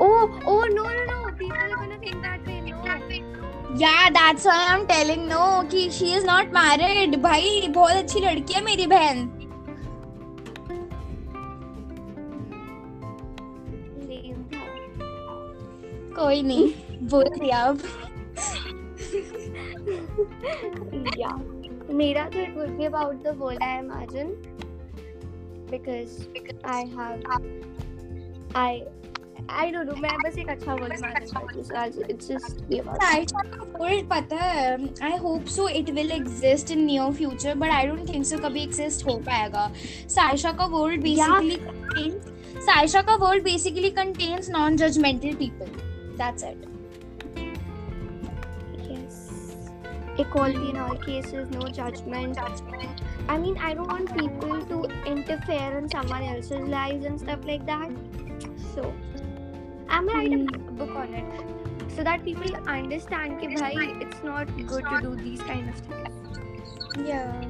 Oh, 0.00 0.40
oh 0.46 0.64
no, 0.64 0.82
no, 0.82 1.04
no! 1.04 1.32
People 1.38 1.56
are 1.56 1.68
gonna 1.68 1.98
think 1.98 2.22
that 2.22 2.46
way. 2.46 2.60
No. 2.60 2.74
Yeah, 3.76 4.10
that's 4.12 4.44
why 4.44 4.66
I'm 4.68 4.86
telling 4.86 5.28
no 5.28 5.64
कि 5.70 5.90
she 5.92 6.12
is 6.12 6.24
not 6.24 6.52
married. 6.52 7.16
भाई 7.22 7.68
बहुत 7.68 7.96
अच्छी 7.96 8.20
लड़की 8.20 8.54
है 8.54 8.64
मेरी 8.64 8.86
बहन. 8.86 9.30
कोई 16.16 16.42
नहीं 16.42 17.08
बोल 17.10 17.28
दिया 17.38 17.58
अब 17.64 17.80
yeah. 21.18 21.38
Mera 21.98 22.28
तो 22.30 22.38
it 22.42 22.54
would 22.56 22.76
be 22.78 22.84
about 22.86 23.22
the 23.24 23.32
world 23.34 23.58
I 23.62 23.78
imagine 23.78 24.30
because 25.70 26.28
I 26.64 26.84
have 26.96 27.20
I 28.54 28.82
I 29.48 29.70
don't 29.70 29.86
know 29.88 29.96
मैं 30.00 30.10
बस 30.24 30.38
एक 30.38 30.48
अच्छा 30.48 30.74
वर्ल्ड 30.74 30.94
इमेजिन 30.98 31.26
करती 31.26 31.58
हूँ 31.58 31.64
so 31.64 31.76
I'll- 31.76 32.10
it's 32.14 32.28
just 32.32 32.60
be 32.68 32.80
about 32.80 33.02
Saisha 33.02 33.42
का 33.42 33.78
वर्ल्ड 33.80 34.08
पता 34.10 34.36
है 34.36 34.76
I 35.02 35.16
hope 35.16 35.46
so 35.56 35.68
it 35.68 35.90
will 35.90 36.10
exist 36.10 36.70
in 36.70 36.84
near 36.84 37.12
future 37.12 37.54
but 37.54 37.70
I 37.70 37.86
don't 37.86 38.08
think 38.08 38.24
so 38.26 38.38
कभी 38.38 38.62
एग्जिस्ट 38.62 39.06
हो 39.06 39.16
पाएगा। 39.26 39.70
साइशा 40.08 40.52
का 40.52 40.66
वर्ल्ड 40.76 41.02
बेसिकली 41.02 41.56
कंटेन्स 41.56 42.62
साइशा 42.64 43.02
का 43.02 43.16
basically 43.42 43.90
contains 43.90 44.50
non 44.50 44.76
judgemental 44.76 45.34
people 45.34 45.66
that's 46.22 46.44
it 46.44 46.64
yes. 48.88 49.20
Equality 50.18 50.68
in 50.70 50.76
all 50.78 50.98
cases 51.04 51.48
no 51.50 51.68
judgment. 51.76 52.38
I 53.28 53.38
mean, 53.38 53.56
I 53.58 53.74
don't 53.74 53.88
want 53.88 54.16
people 54.16 54.64
to 54.66 54.84
interfere 55.06 55.78
in 55.78 55.88
someone 55.88 56.22
else's 56.22 56.68
lives 56.68 57.04
and 57.04 57.18
stuff 57.18 57.40
like 57.44 57.64
that. 57.66 57.90
So, 58.74 58.92
I'm 59.88 60.06
gonna 60.06 60.18
write 60.18 60.32
a 60.32 60.36
hmm. 60.36 60.76
book 60.76 60.94
on 60.94 61.14
it 61.14 61.94
so 61.94 62.02
that 62.02 62.24
people 62.24 62.54
understand 62.66 63.40
that 63.40 63.74
bhai, 63.74 63.96
it's 64.00 64.22
not 64.22 64.46
good 64.66 64.84
to 64.84 65.00
do 65.00 65.16
these 65.16 65.40
kind 65.42 65.68
of 65.68 65.76
things. 65.76 66.08
Yeah. 67.06 67.44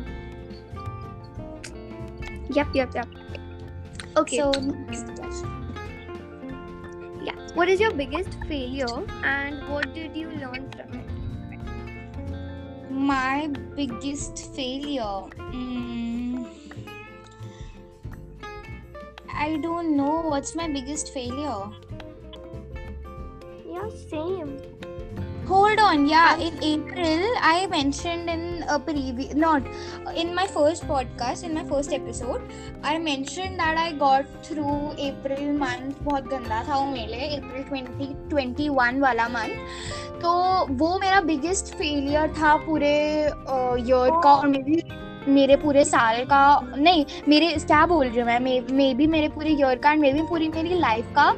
Yep, 2.51 2.69
yep, 2.75 2.95
yep. 2.95 3.09
Okay. 4.17 4.37
So, 4.37 4.51
next 4.53 5.07
question. 5.17 5.65
Yeah. 7.23 7.35
What 7.55 7.69
is 7.69 7.81
your 7.81 7.93
biggest 7.93 8.37
failure 8.47 8.87
and 9.25 9.69
what 9.69 9.95
did 9.95 10.17
you 10.17 10.31
learn 10.31 10.71
from 10.71 10.99
it? 10.99 11.04
My 12.95 13.49
biggest 13.75 14.55
failure 14.55 15.27
mm, 15.51 16.47
i 19.35 19.57
don't 19.57 19.97
know 19.97 20.21
what's 20.23 20.55
my 20.55 20.69
biggest 20.69 21.13
failure. 21.13 21.71
Yeah 23.67 23.91
same 24.09 24.59
hold 25.47 25.79
on 25.79 26.07
yeah 26.07 26.37
in 26.39 26.55
april 26.63 27.23
i 27.43 27.67
mentioned 27.67 28.31
in 28.31 28.65
a 28.69 28.79
previous 28.79 29.35
not 29.35 29.63
in 30.17 30.35
my 30.35 30.47
first 30.47 30.87
podcast 30.89 31.45
in 31.45 31.53
my 31.53 31.65
first 31.65 31.93
episode 31.93 32.41
i 32.83 32.97
mentioned 32.99 33.59
that 33.59 33.77
i 33.77 33.93
got 33.93 34.25
through 34.43 34.77
april 34.99 35.43
month 35.59 36.01
बहुत 36.03 36.29
गंदा 36.29 36.63
था 36.69 36.79
वो 36.79 36.87
मेरे 36.93 37.07
लिए 37.07 37.37
अप्रैल 37.37 37.87
2021 38.31 39.01
वाला 39.01 39.29
month 39.29 40.23
तो 40.23 40.33
वो 40.75 40.99
मेरा 40.99 41.21
बिगेस्ट 41.21 41.75
फेलियर 41.75 42.33
था 42.39 42.55
पूरे 42.67 42.95
ईयर 43.89 44.21
का 44.25 44.35
और 44.35 44.47
मेरी 44.47 44.83
मेरे 45.29 45.57
पूरे 45.57 45.85
साल 45.85 46.25
का 46.25 46.45
नहीं 46.77 47.05
मेरे 47.29 47.55
क्या 47.59 47.85
बोल 47.87 48.07
रही 48.07 48.19
हूँ 48.19 48.27
मैं 48.27 48.41
मे 48.73 48.93
भी 48.95 49.07
मेरे 49.07 49.29
पूरे 49.29 49.51
ईयर 49.51 49.79
का 49.79 49.95
मे 49.95 50.13
भी 50.13 50.23
पूरी 50.23 50.49
मेरी 50.49 50.79
लाइफ 50.79 51.13
का 51.19 51.33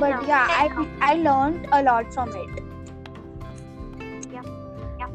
बट 0.00 0.28
या 0.28 0.38
I 0.58 0.68
I 1.02 1.22
learn 1.22 1.64
a 1.72 1.80
lot 1.80 2.12
from 2.12 2.36
it 2.42 2.62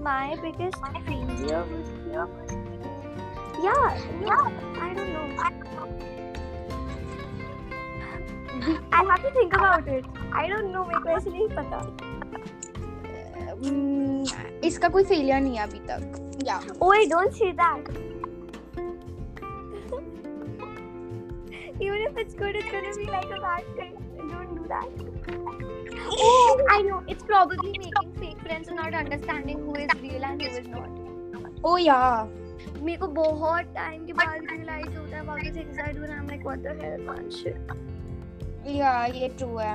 my 0.04 0.36
biggest 0.42 0.78
failure 1.06 1.64
would 1.70 1.88
be 2.04 2.12
yeah 3.64 3.98
yeah 4.28 4.46
I 4.82 4.94
don't 4.94 5.12
know 5.14 5.26
I 8.92 9.04
have 9.10 9.22
to 9.24 9.32
think 9.32 9.54
about 9.54 9.88
it 9.88 10.06
I 10.32 10.48
don't 10.48 10.72
know 10.72 10.86
मेरे 10.88 11.00
को 11.00 11.10
ऐसे 11.10 11.30
नहीं 11.30 11.48
पता 11.58 11.78
हम्म, 13.52 14.24
इसका 14.68 14.90
कोई 14.90 15.04
फेलियर 15.04 15.42
नहीं 15.42 15.58
है 15.58 15.64
अभी 15.68 15.80
तक 15.90 16.44
या 16.48 16.60
oh 16.82 16.94
don't 17.14 17.34
say 17.42 17.52
that 17.62 17.90
even 21.82 22.02
if 22.08 22.18
it's 22.18 22.34
good 22.36 22.56
it's 22.56 22.72
gonna 22.72 22.96
be 22.96 23.06
like 23.06 23.32
a 23.32 23.42
bad 23.42 23.64
thing 23.76 23.94
don't 23.96 24.03
Do 24.55 24.67
that 24.69 24.89
oh 26.09 26.67
I 26.71 26.83
know 26.83 27.03
it's 27.07 27.23
probably 27.23 27.73
making 27.79 28.13
fake 28.21 28.41
friends 28.47 28.69
and 28.69 28.77
not 28.77 28.95
understanding 28.95 29.59
who 29.67 29.75
is 29.87 29.95
real 30.03 30.25
and 30.33 30.43
who 30.43 30.57
is 30.63 30.69
not 30.77 30.91
ओ 31.67 31.77
या 31.79 31.99
मेरे 32.83 32.97
को 32.99 33.07
बहुत 33.19 33.75
time 33.75 34.05
के 34.07 34.13
बाद 34.13 34.47
realise 34.51 34.97
होता 34.99 35.17
है 35.17 35.23
about 35.27 35.45
the 35.45 35.53
things 35.59 35.79
I 35.85 35.93
do 35.99 36.03
and 36.09 36.13
I'm 36.17 36.27
like 36.33 36.45
what 36.49 36.63
the 36.67 36.75
hell 36.83 37.05
man 37.11 37.31
shit 37.39 37.75
या 38.77 38.95
ये 39.21 39.29
ट्रू 39.39 39.57
है 39.59 39.75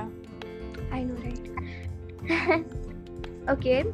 I 0.92 1.04
know, 1.08 1.16
right? 1.24 2.64
okay. 3.48 3.84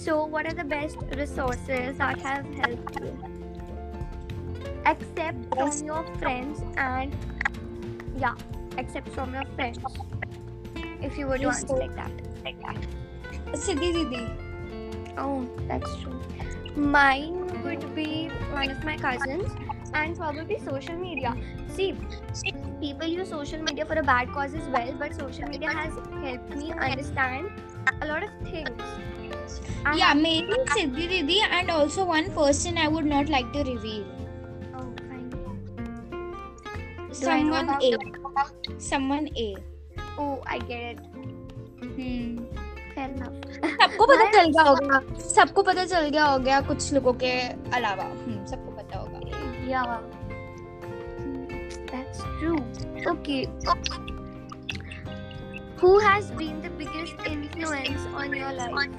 So, 0.00 0.16
what 0.26 0.46
are 0.50 0.52
the 0.58 0.64
best 0.72 0.98
resources 1.20 1.96
that 1.98 2.20
have 2.26 2.50
helped 2.56 2.98
you? 3.00 3.12
Except 4.90 5.46
from 5.54 5.70
Best- 5.70 5.84
your 5.86 6.02
friends 6.18 6.60
and 6.76 7.16
yeah, 8.24 8.34
except 8.78 9.08
from 9.10 9.34
your 9.34 9.44
friends. 9.54 9.78
If 11.02 11.18
you 11.18 11.26
were 11.26 11.38
to 11.38 11.48
answer 11.48 11.76
like 11.76 11.94
that. 11.94 12.10
Like 12.44 12.60
that. 12.60 12.76
Siddhi 13.52 14.46
Oh, 15.18 15.48
that's 15.68 15.96
true. 15.96 16.20
Mine 16.76 17.62
would 17.62 17.94
be 17.94 18.28
one 18.52 18.70
of 18.70 18.84
my 18.84 18.96
cousins 18.96 19.52
and 19.94 20.16
probably 20.16 20.58
social 20.58 20.96
media. 20.96 21.34
See, 21.68 21.96
people 22.80 23.06
use 23.06 23.30
social 23.30 23.62
media 23.62 23.86
for 23.86 23.94
a 23.94 24.02
bad 24.02 24.32
cause 24.32 24.54
as 24.54 24.68
well, 24.68 24.92
but 24.98 25.14
social 25.14 25.48
media 25.48 25.70
has 25.70 25.94
helped 26.22 26.56
me 26.56 26.72
understand 26.72 27.50
a 28.02 28.06
lot 28.06 28.22
of 28.22 28.30
things. 28.42 28.82
Yeah, 29.94 30.12
maybe 30.14 30.52
Siddhi 30.74 31.08
Didi 31.08 31.40
and 31.40 31.70
also 31.70 32.04
one 32.04 32.30
person 32.32 32.76
I 32.76 32.88
would 32.88 33.06
not 33.06 33.28
like 33.28 33.52
to 33.52 33.62
reveal. 33.62 34.04
Oh, 34.74 34.92
fine. 35.08 35.32
Someone 37.12 37.68
Oh, 40.18 40.40
I 40.46 40.58
get 40.58 40.82
it. 40.92 40.98
Hmm 41.82 42.46
Fair 42.94 43.08
enough. 43.12 43.36
सबको 43.64 44.06
पता 44.06 44.30
चल 44.32 44.50
गया 44.52 44.62
होगा 44.68 45.00
सबको 45.28 45.62
पता 45.62 45.84
चल 45.84 46.08
गया 46.08 46.24
होगा 46.24 46.60
कुछ 46.68 46.92
लोगों 46.92 47.12
के 47.22 47.32
अलावा 47.76 48.04
हम्म 48.04 48.44
सबको 48.52 48.70
पता 48.76 48.98
होगा 48.98 49.20
Yeah. 49.68 50.00
That's 51.90 52.20
true. 52.38 52.58
Okay. 53.12 53.40
Who 55.80 55.98
has 55.98 56.30
been 56.40 56.60
the 56.62 56.70
biggest 56.70 57.26
influence 57.30 58.06
on 58.14 58.36
your 58.42 58.52
life? 58.52 58.96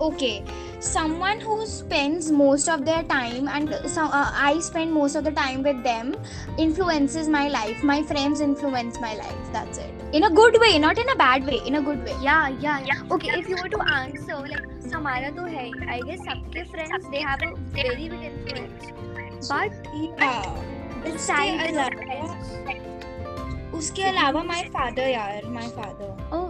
okay 0.00 0.42
someone 0.79 1.39
who 1.39 1.65
spends 1.65 2.31
most 2.31 2.69
of 2.69 2.85
their 2.85 3.03
time 3.03 3.47
and 3.47 3.73
so, 3.85 4.03
uh, 4.03 4.31
i 4.33 4.59
spend 4.59 4.93
most 4.93 5.15
of 5.15 5.23
the 5.23 5.31
time 5.31 5.63
with 5.63 5.81
them 5.83 6.15
influences 6.57 7.27
my 7.27 7.47
life 7.47 7.83
my 7.83 8.03
friends 8.03 8.41
influence 8.41 8.99
my 8.99 9.15
life 9.15 9.53
that's 9.53 9.77
it 9.77 9.93
in 10.13 10.23
a 10.23 10.29
good 10.29 10.59
way 10.59 10.77
not 10.77 10.97
in 10.97 11.09
a 11.09 11.15
bad 11.15 11.45
way 11.45 11.59
in 11.65 11.75
a 11.75 11.81
good 11.81 12.03
way 12.03 12.15
Yeah, 12.21 12.47
yeah, 12.47 12.79
yeah. 12.79 13.01
Okay, 13.11 13.29
if 13.39 13.49
you 13.49 13.55
were 13.61 13.69
to 13.69 13.81
answer, 13.93 14.35
like, 14.35 14.65
हमारा 14.93 15.29
तो 15.35 15.45
है 15.45 15.65
ही. 15.65 15.73
I 15.89 15.99
guess 16.07 16.21
सबके 16.27 16.63
friends 16.71 17.09
they 17.11 17.21
have 17.21 17.41
a 17.43 17.53
very 17.75 18.07
big 18.09 18.23
influence. 18.29 18.87
But 19.49 19.71
yeah. 19.93 20.45
besides 21.03 21.61
उसके 21.61 21.71
your 21.71 21.83
अलावा 21.83 21.89
friends, 22.01 23.73
उसके 23.75 24.03
अलावा 24.03 24.43
my 24.43 24.63
father 24.75 25.07
यार 25.07 25.41
my 25.57 25.67
father 25.77 26.09
oh, 26.31 26.48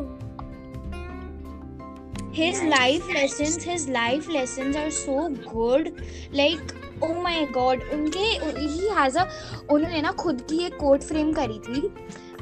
his 2.33 2.63
life 2.63 3.09
lessons 3.13 3.63
his 3.63 3.89
life 3.89 4.29
lessons 4.29 4.77
are 4.77 4.91
so 4.91 5.29
good. 5.53 5.93
Like 6.33 6.75
oh 7.03 7.15
my 7.25 7.37
god 7.53 7.83
उनके 7.93 8.25
ही 8.59 8.89
has 8.97 9.17
a 9.17 9.27
उन्होंने 9.71 10.01
ना 10.03 10.13
खुद 10.21 10.41
की 10.51 10.65
एक 10.67 10.77
कोट 10.77 11.03
फ्रेम 11.03 11.33
करी 11.33 11.59
थी 11.59 11.89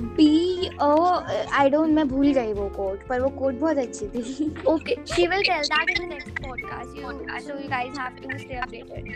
बी 0.00 0.66
आई 0.80 1.70
डोंट 1.70 1.90
मैं 1.90 2.06
भूल 2.08 2.32
गई 2.32 2.52
वो 2.52 2.68
कोट 2.68 3.06
पर 3.08 3.20
वो 3.20 3.28
कोट 3.38 3.54
बहुत 3.54 3.78
अच्छी 3.78 4.06
थी 4.08 4.50
okay. 4.66 4.96
She 5.06 5.26
will 5.28 5.42
tell 5.42 5.64
that 5.70 5.90
in 5.90 6.02
the 6.02 6.06
next 6.06 6.34
podcast. 6.36 6.94
You, 6.96 7.14
so 7.40 7.56
you 7.58 7.68
guys 7.68 7.96
have 7.96 8.20
to 8.20 8.38
stay 8.38 8.56
updated. 8.56 9.08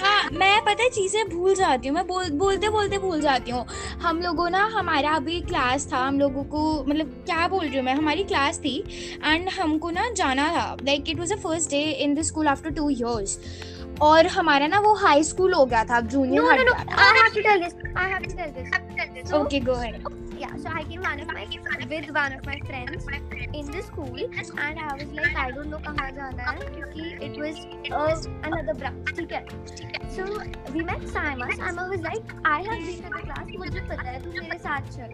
हाँ 0.00 0.30
मैं 0.32 0.60
पता 0.64 0.82
है 0.82 0.88
चीज़ें 0.90 1.28
भूल 1.28 1.54
जाती 1.54 1.88
हूँ 1.88 1.94
मैं 1.96 2.06
बोल 2.06 2.30
बोलते 2.38 2.68
बोलते 2.68 2.98
भूल 2.98 3.20
जाती 3.20 3.50
हूँ 3.50 3.64
हम 4.02 4.20
लोगों 4.22 4.48
ना 4.50 4.64
हमारा 4.74 5.14
अभी 5.16 5.40
क्लास 5.42 5.88
था 5.92 5.98
हम 5.98 6.18
लोगों 6.20 6.44
को 6.54 6.62
मतलब 6.84 7.14
क्या 7.26 7.46
बोल 7.48 7.66
रही 7.66 7.76
हूँ 7.76 7.84
मैं 7.84 7.94
हमारी 7.94 8.24
क्लास 8.24 8.58
थी 8.58 8.78
एंड 9.24 9.48
हमको 9.58 9.90
ना 9.90 10.08
जाना 10.16 10.48
था 10.56 10.66
like 10.82 11.10
it 11.10 11.18
was 11.18 11.32
a 11.32 11.36
first 11.38 11.70
day 11.70 11.82
in 12.04 12.14
the 12.14 12.22
school 12.22 12.48
after 12.48 12.70
two 12.72 12.90
years 12.90 13.38
और 14.02 14.26
हमारा 14.36 14.66
ना 14.66 14.78
वो 14.80 14.94
हाई 15.04 15.22
स्कूल 15.24 15.54
हो 15.54 15.64
गया 15.66 15.84
था 15.84 16.00
junior 16.12 16.44
I 16.44 16.58
have 16.58 16.74
I 16.98 17.18
have 17.18 17.32
to 17.34 17.40
tell 17.40 17.62
this 17.64 17.74
I 17.96 18.10
have 18.10 18.22
to 18.22 18.30
tell 18.96 19.08
this 19.14 19.32
okay 19.34 19.60
go 19.60 19.72
ahead 19.72 19.94
yeah 20.40 20.48
so 20.56 20.68
I 20.76 20.82
came 20.84 21.00
one 21.00 21.20
of 21.20 21.32
my 21.34 21.44
with 21.88 22.10
one 22.16 22.34
of 22.36 22.46
my 22.46 22.58
friends 22.66 23.06
in 23.54 23.70
the 23.70 23.80
school 23.86 24.20
and 24.20 24.58
I 24.60 24.74
was 24.74 25.12
like 25.14 25.36
I 25.38 25.50
don't 25.50 25.66
know 25.66 25.78
कहाँ 25.86 26.10
जाना 26.10 26.50
है 26.50 26.58
क्योंकि 26.74 27.08
it 27.26 27.38
was 27.40 28.26
another 28.26 28.72
branch 28.72 29.18
ठीक 29.18 29.32
है? 29.32 29.42
So 30.16 30.24
we 30.72 30.80
met 30.90 31.06
साइमस 31.08 31.60
I 31.60 31.72
was 31.76 32.02
like 32.02 32.34
I 32.46 32.62
have 32.64 32.74
been 32.74 32.88
in 32.90 33.00
the 33.00 33.20
class 33.22 33.56
मुझे 33.58 33.80
पता 33.80 34.08
है 34.10 34.20
तू 34.24 34.30
मेरे 34.40 34.58
साथ 34.58 34.90
चल। 34.96 35.08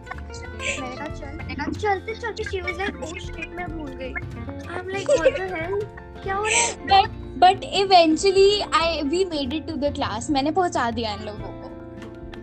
मैंने 0.57 0.95
कहा 0.95 1.07
चल। 1.07 1.79
चलते 1.79 2.15
चलते 2.21 2.43
she 2.43 2.61
was 2.61 2.77
like 2.77 3.03
oh 3.03 3.05
shit 3.19 3.55
मैं 3.55 3.67
भूल 3.77 3.91
गई। 4.01 4.13
I 4.13 4.79
am 4.79 4.89
like 4.89 5.09
what 5.09 5.39
the 5.39 5.53
hell 5.55 5.79
क्या 6.23 6.35
हो 6.35 6.45
रहा 6.45 6.97
है? 6.97 7.03
But 7.41 7.51
but 7.51 7.69
eventually 7.73 8.63
I 8.71 9.03
we 9.11 9.25
made 9.25 9.53
it 9.53 9.67
to 9.67 9.75
the 9.83 9.91
class. 9.91 10.29
मैंने 10.29 10.51
पहुँचा 10.51 10.89
दिया 10.91 11.13
इन 11.13 11.23
लोगों 11.25 11.51
को. 11.61 11.69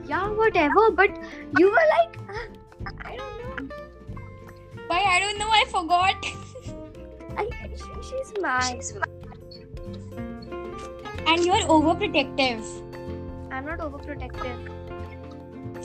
Yeah, 0.08 0.30
whatever. 0.38 0.84
But 1.00 1.10
you 1.58 1.68
were 1.74 1.86
like, 1.90 2.16
I 3.06 3.16
don't 3.16 3.38
know. 3.42 3.68
Why 4.88 5.00
I 5.10 5.20
don't 5.20 5.38
know. 5.38 5.50
I 5.58 5.64
forgot. 5.74 6.26
I, 7.36 7.46
she, 7.76 7.90
she's 8.08 8.32
mad. 8.40 8.82
And 11.26 11.44
you're 11.44 11.66
overprotective. 11.76 12.62
I'm 13.52 13.66
not 13.66 13.78
overprotective. 13.78 14.58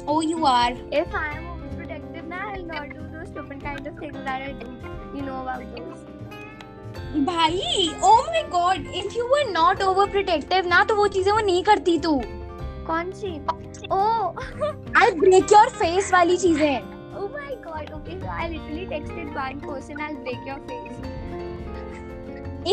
Oh, 0.08 0.22
you 0.22 0.46
are. 0.46 0.74
If 0.92 1.14
I 1.14 1.28
am 1.38 1.46
overprotective 1.54 2.28
now, 2.28 2.52
I'll 2.56 2.66
not 2.66 2.90
do 2.90 3.08
those 3.18 3.28
stupid 3.28 3.62
kind 3.62 3.86
of 3.86 3.98
things 4.00 4.18
that 4.32 4.42
I 4.42 4.54
do. 4.54 4.68
You 5.16 5.22
know 5.22 5.42
about 5.42 5.76
those. 5.76 6.13
भाई 7.14 7.90
oh 8.04 8.20
my 8.36 8.44
god 8.52 8.86
if 9.00 9.16
you 9.16 9.26
were 9.32 9.50
not 9.52 9.82
overprotective 9.88 10.68
ना 10.68 10.84
तो 10.90 10.96
वो 10.96 11.08
चीज़ें 11.16 11.32
वो 11.32 11.40
नहीं 11.40 11.64
करती 11.64 11.98
तू 12.06 12.22
कौन 12.88 13.12
सी? 13.20 13.40
Oh, 13.92 14.34
I'll 14.96 15.16
break 15.20 15.52
your 15.56 15.68
face 15.82 16.12
वाली 16.14 16.38
चीज़ें 16.38 16.82
oh 17.20 17.28
my 17.34 17.52
god. 17.66 17.92
Okay, 17.98 18.16
so 18.22 18.28
I 18.28 18.48
literally 18.54 18.86
texted 18.94 19.36
one 19.36 19.60
person, 19.66 20.02
I'll 20.02 20.16
break 20.28 20.48
your 20.52 20.60
face. 20.72 20.98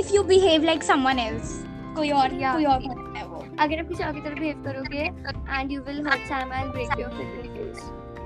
if 0.01 0.11
you 0.15 0.23
behave 0.25 0.65
like 0.71 0.83
someone 0.91 1.19
else 1.27 1.53
कोई 1.97 2.11
और 2.11 2.39
Yeah. 2.41 2.55
कोई 2.55 2.65
और 2.65 2.83
है 3.17 3.27
वो 3.29 3.45
अगर 3.59 3.79
आप 3.81 3.89
किसी 3.89 4.05
और 4.05 4.13
की 4.13 4.21
तरह 4.21 4.41
behave 4.43 4.65
करोगे 4.67 5.09
and 5.59 5.77
you 5.77 5.83
will 5.91 6.03
hurt 6.09 6.27
Sam, 6.33 6.53
I'll 6.61 6.73
break 6.79 6.97
your 7.03 7.11
freaking 7.19 7.57
face. 7.57 7.85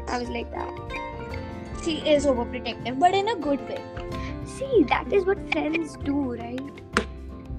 I 0.08 0.18
was 0.24 0.30
like 0.38 0.50
that. 0.58 1.00
she 1.84 1.94
is 2.10 2.26
overprotective 2.30 2.98
but 3.00 3.14
in 3.16 3.26
a 3.30 3.34
good 3.46 3.62
way 3.70 3.78
See, 4.57 4.83
that 4.91 5.13
is 5.19 5.25
what 5.25 5.39
friends 5.53 5.97
do, 6.09 6.17
right? 6.35 6.81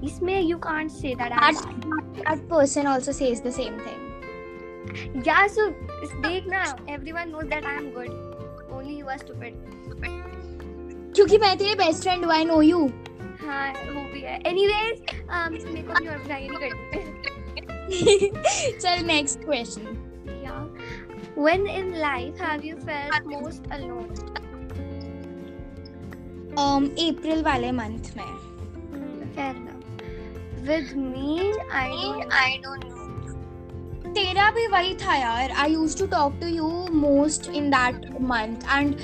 इसमें 0.03 0.37
you 0.49 0.57
can't 0.57 0.91
say 0.91 1.13
that 1.15 1.33
I'm 1.47 1.55
that 1.55 2.23
that 2.27 2.39
person 2.49 2.87
also 2.91 3.11
says 3.17 3.41
the 3.47 3.51
same 3.57 3.75
thing 3.87 3.99
Yeah, 5.27 5.47
so 5.55 5.65
देख 6.23 6.47
ना 6.53 6.63
everyone 6.95 7.31
knows 7.31 7.49
that 7.51 7.65
I 7.71 7.75
am 7.81 7.89
good. 7.97 8.11
Only 8.77 8.95
you 9.01 9.07
are 9.15 9.17
stupid. 9.23 9.53
क्योंकि 11.15 11.37
मैं 11.37 11.55
तेरी 11.57 11.75
best 11.75 12.03
friend 12.03 12.25
हूँ 12.25 12.33
आई 12.33 12.45
know 12.45 12.61
you 12.61 12.79
हाँ 13.41 13.71
वो 13.73 14.01
भी 14.13 14.21
है. 14.21 14.39
Anyways, 14.51 14.99
um, 15.37 15.51
मेरे 15.65 15.81
को 15.81 15.93
अपनी 15.93 16.07
और 16.07 16.17
बुराई 16.17 16.47
नहीं 16.47 16.57
करनी. 16.59 18.29
चल 18.81 19.05
next 19.05 19.43
question 19.45 19.97
Yeah. 20.43 20.61
When 21.45 21.67
in 21.79 21.89
life 22.01 22.39
have 22.47 22.63
you 22.69 22.77
felt 22.89 23.27
most 23.33 23.67
alone? 23.77 24.09
April 26.58 27.38
um, 27.38 27.44
वाले 27.44 27.70
मंथ 27.72 28.16
में। 28.16 28.30
With 30.66 30.92
me 30.96 31.52
I 31.72 32.12
I 32.32 32.56
don't 32.58 32.84
तेरा 34.14 34.50
भी 34.50 34.66
वही 34.66 34.94
था 34.94 35.14
यार। 35.14 35.50
I 35.50 35.72
used 35.72 35.98
to 35.98 36.06
talk 36.06 36.38
to 36.40 36.46
you 36.46 36.68
most 36.92 37.50
in 37.50 37.70
that 37.70 38.06
month 38.22 38.56
and 38.72 38.94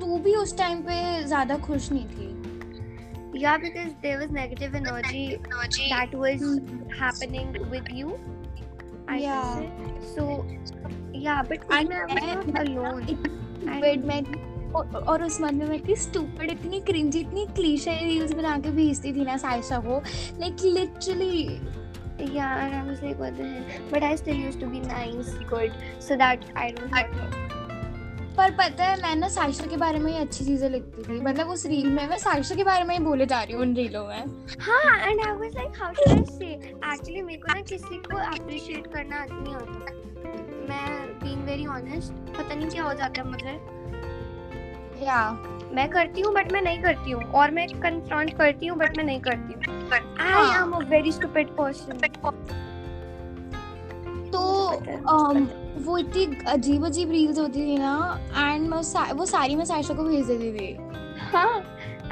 तू 0.00 0.18
भी 0.18 0.34
उस 0.34 0.56
टाइम 0.58 0.80
पे 0.82 0.96
ज़्यादा 1.24 1.56
खुश 1.58 1.90
नहीं 1.92 2.06
थी। 2.06 3.42
Yeah 3.42 3.56
because 3.58 3.88
there 4.02 4.18
was 4.18 4.32
negative 4.32 4.76
energy 4.76 5.26
that 5.36 6.14
was 6.14 6.44
happening 7.02 7.56
with 7.70 7.88
you 7.94 8.18
so 10.08 10.26
yeah 11.20 11.42
but 11.42 11.72
I 11.72 11.82
M 11.82 12.52
alone 12.56 13.00
और 14.74 15.04
और 15.08 15.22
उस 15.24 15.40
मंथ 15.40 15.52
में 15.52 15.66
मैं 15.68 15.76
इतनी 15.76 15.96
स्टूपिड 15.96 16.50
इतनी 16.50 16.80
क्रिंजी 16.90 17.20
इतनी 17.20 17.46
क्लीशे 17.56 17.98
रील्स 18.04 18.32
बना 18.34 18.58
के 18.58 18.70
भेजती 18.70 19.12
थी 19.12 19.24
ना 19.24 19.36
साइशा 19.46 19.78
को 19.86 20.02
like 20.40 20.64
literally 20.64 21.60
Yeah, 22.34 22.60
and 22.60 22.74
I 22.74 22.82
was 22.84 23.02
like, 23.02 23.18
what 23.18 23.36
the 23.36 23.46
hell? 23.46 23.64
But 23.90 24.02
I 24.02 24.14
still 24.16 24.34
used 24.34 24.58
to 24.60 24.66
be 24.66 24.80
nice, 24.80 25.34
good, 25.50 25.74
so 25.98 26.16
that 26.16 26.46
I 26.54 26.70
don't. 26.70 27.44
पर 28.36 28.50
पता 28.56 28.84
है 28.84 28.96
मैं 29.02 29.14
ना 29.16 29.28
साइशा 29.28 29.66
के 29.66 29.76
बारे 29.76 29.98
में 29.98 30.10
ही 30.12 30.18
अच्छी 30.18 30.44
चीज़ें 30.44 30.68
लिखती 30.70 31.02
थी 31.02 31.20
मतलब 31.20 31.48
उस 31.50 31.66
रील 31.66 31.90
में 31.90 32.08
मैं 32.08 32.18
साइशा 32.18 32.54
के 32.54 32.64
बारे 32.64 32.84
में 32.84 32.96
ही 32.98 33.04
बोले 33.04 33.26
जा 33.26 33.42
रही 33.42 33.54
हूँ 33.54 33.62
उन 33.62 33.74
रीलों 33.76 34.06
में 34.08 34.24
हाँ, 34.60 35.08
and 35.10 35.20
I 35.26 35.32
was 35.42 35.54
like, 35.54 35.76
how 35.76 35.92
should 35.92 36.12
I 36.14 36.24
say? 36.32 36.74
Actually, 36.82 37.22
मेरे 37.22 37.38
को 37.38 37.54
ना 37.54 37.60
किसी 37.70 37.96
को 38.08 38.18
appreciate 38.34 38.92
करना 38.94 39.24
नहीं 39.30 39.54
आता. 39.54 39.94
मैं 40.68 41.20
being 41.20 41.46
very 41.48 41.66
honest, 41.72 42.12
पता 42.36 42.54
नहीं 42.54 42.68
क्या 42.68 42.84
हो 42.84 42.94
जाता 42.94 43.22
है 43.22 43.28
मुझे. 43.30 43.75
या 45.02 45.30
मैं 45.74 45.88
करती 45.90 46.20
हूँ 46.20 46.32
बट 46.34 46.52
मैं 46.52 46.62
नहीं 46.62 46.82
करती 46.82 47.10
हूँ। 47.10 47.22
और 47.22 47.50
मैं 47.50 47.66
कन्फ्रंट 47.80 48.36
करती 48.38 48.66
हूँ 48.66 48.78
बट 48.78 48.96
मैं 48.96 49.04
नहीं 49.04 49.20
करती 49.20 49.52
हूँ। 49.52 49.90
I 50.26 50.62
am 50.62 50.72
a 50.72 50.78
very 50.78 51.12
stupid 51.12 51.48
person 51.56 51.98
तो 54.32 54.40
um, 55.12 55.46
वो 55.86 55.98
इतनी 55.98 56.24
अजीब 56.46 56.84
अजीब 56.84 57.10
रील्स 57.10 57.38
होती 57.38 57.64
थी 57.66 57.76
ना 57.78 58.20
एंड 58.36 58.68
मैं 58.68 58.82
सा- 58.82 59.12
वो 59.12 59.24
सारी 59.26 59.56
मैं 59.56 59.64
साइशा 59.64 59.94
को 59.94 60.04
भेज 60.04 60.26
देती 60.26 60.52
थी। 60.52 60.76
हाँ। 61.32 61.58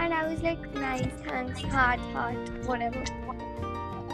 And 0.00 0.12
I 0.12 0.22
was 0.22 0.42
like 0.44 0.58
nice 0.76 1.06
thanks 1.06 1.64
heart 1.64 2.00
heart 2.16 2.66
whatever 2.66 3.22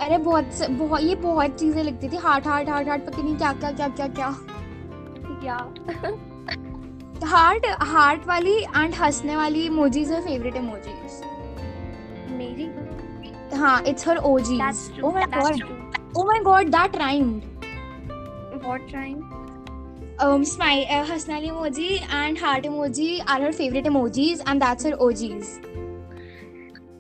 अरे 0.05 0.19
बहुत 0.19 0.63
बहुत 0.71 1.01
ये 1.01 1.15
बहुत 1.15 1.59
चीज़ें 1.61 1.83
लिखती 1.85 2.09
थी। 2.09 2.17
हार्ट 2.17 2.47
हार्ट 2.47 2.69
हार्ट 2.69 2.89
हार्ट 2.89 3.07
पता 3.07 3.23
नहीं 3.23 3.37
क्या 3.37 3.53
क्या 3.53 3.71
क्या 3.73 3.89
क्या 3.89 4.07
क्या। 4.09 4.35
या 5.45 5.59
हार्ट 7.29 7.67
हार्ट 7.83 8.27
वाली 8.27 8.57
एंड 8.57 8.95
हंसने 8.95 9.37
वाली 9.37 9.65
इमोजीज 9.67 10.11
है 10.13 10.21
फेवरेट 10.27 10.57
इमोजीज 10.57 11.21
मेरी 12.39 12.69
हाँ 13.59 13.81
it's 13.89 14.09
her 14.09 14.19
Oh 15.05 15.13
my 15.15 15.27
that's 15.27 15.49
god. 15.51 15.59
True 15.61 15.79
Oh 16.21 16.25
my 16.29 16.39
god, 16.47 16.73
that 16.75 16.97
rhymed. 17.03 17.43
What 18.65 18.89
trying 18.91 19.23
Um, 20.25 20.43
smile, 20.49 20.81
uh, 20.95 21.05
वाली 21.11 21.45
emoji 21.51 21.87
and 22.17 22.41
heart 22.41 22.67
emoji 22.71 23.07
are 23.35 23.37
her 23.43 23.53
favorite 23.59 23.87
emojis, 23.91 24.43
and 24.47 24.63
that's 24.65 24.89
her 24.89 24.91
OGs. 25.05 25.53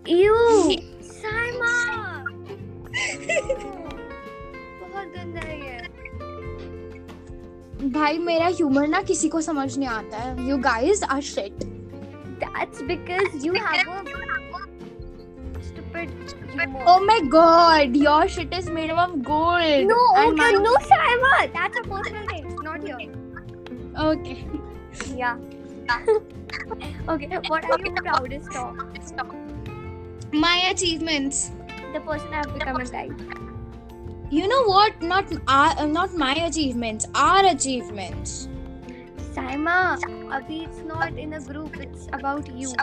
You 0.09 0.37
भाई 7.93 8.19
मेरा 8.19 8.47
humour 8.47 8.87
ना 8.89 9.01
किसी 9.03 9.29
को 9.29 9.41
समझ 9.41 9.77
नहीं 9.77 9.89
आता 9.89 10.17
है। 10.19 10.49
You 10.49 10.57
guys 10.67 11.03
are 11.05 11.21
shit 11.29 11.65
that's 12.43 12.83
because 12.89 13.47
you 13.47 13.53
have 13.55 13.91
a 13.91 14.03
stupid 15.69 16.11
humour 16.51 17.05
my 17.07 17.21
god 17.35 17.97
your 17.97 18.27
shit 18.37 18.55
is 18.55 18.71
made 18.73 18.91
of 18.93 19.11
gold 19.31 19.91
no 19.91 20.59
no 20.59 20.77
Saima 20.87 21.37
that's 21.47 21.79
a 21.79 21.83
personal 21.89 22.27
thing 22.33 22.63
not 22.65 22.85
here 22.85 22.99
okay 24.09 25.19
yeah 25.21 25.33
okay 27.13 27.27
what 27.27 27.71
are 27.71 27.87
you 27.87 27.93
proudest 28.03 28.57
of 29.21 30.37
my 30.37 30.69
achievements 30.71 31.49
the 31.51 32.03
person 32.07 32.35
I 32.35 32.41
have 32.41 32.53
become 32.55 32.81
in 32.81 32.87
life 32.93 33.50
You 34.30 34.48
know 34.48 34.64
what? 34.64 35.02
Not 35.02 35.32
our, 35.48 35.78
uh, 35.78 35.86
not 35.86 36.14
my 36.16 36.34
achievements. 36.34 37.08
Our 37.14 37.46
achievements. 37.46 38.48
Saima, 39.36 40.00
Abhi, 40.36 40.64
it's 40.66 40.82
not 40.84 41.18
in 41.18 41.34
a 41.34 41.40
group, 41.42 41.78
it's 41.78 42.08
about 42.14 42.50
you. 42.56 42.74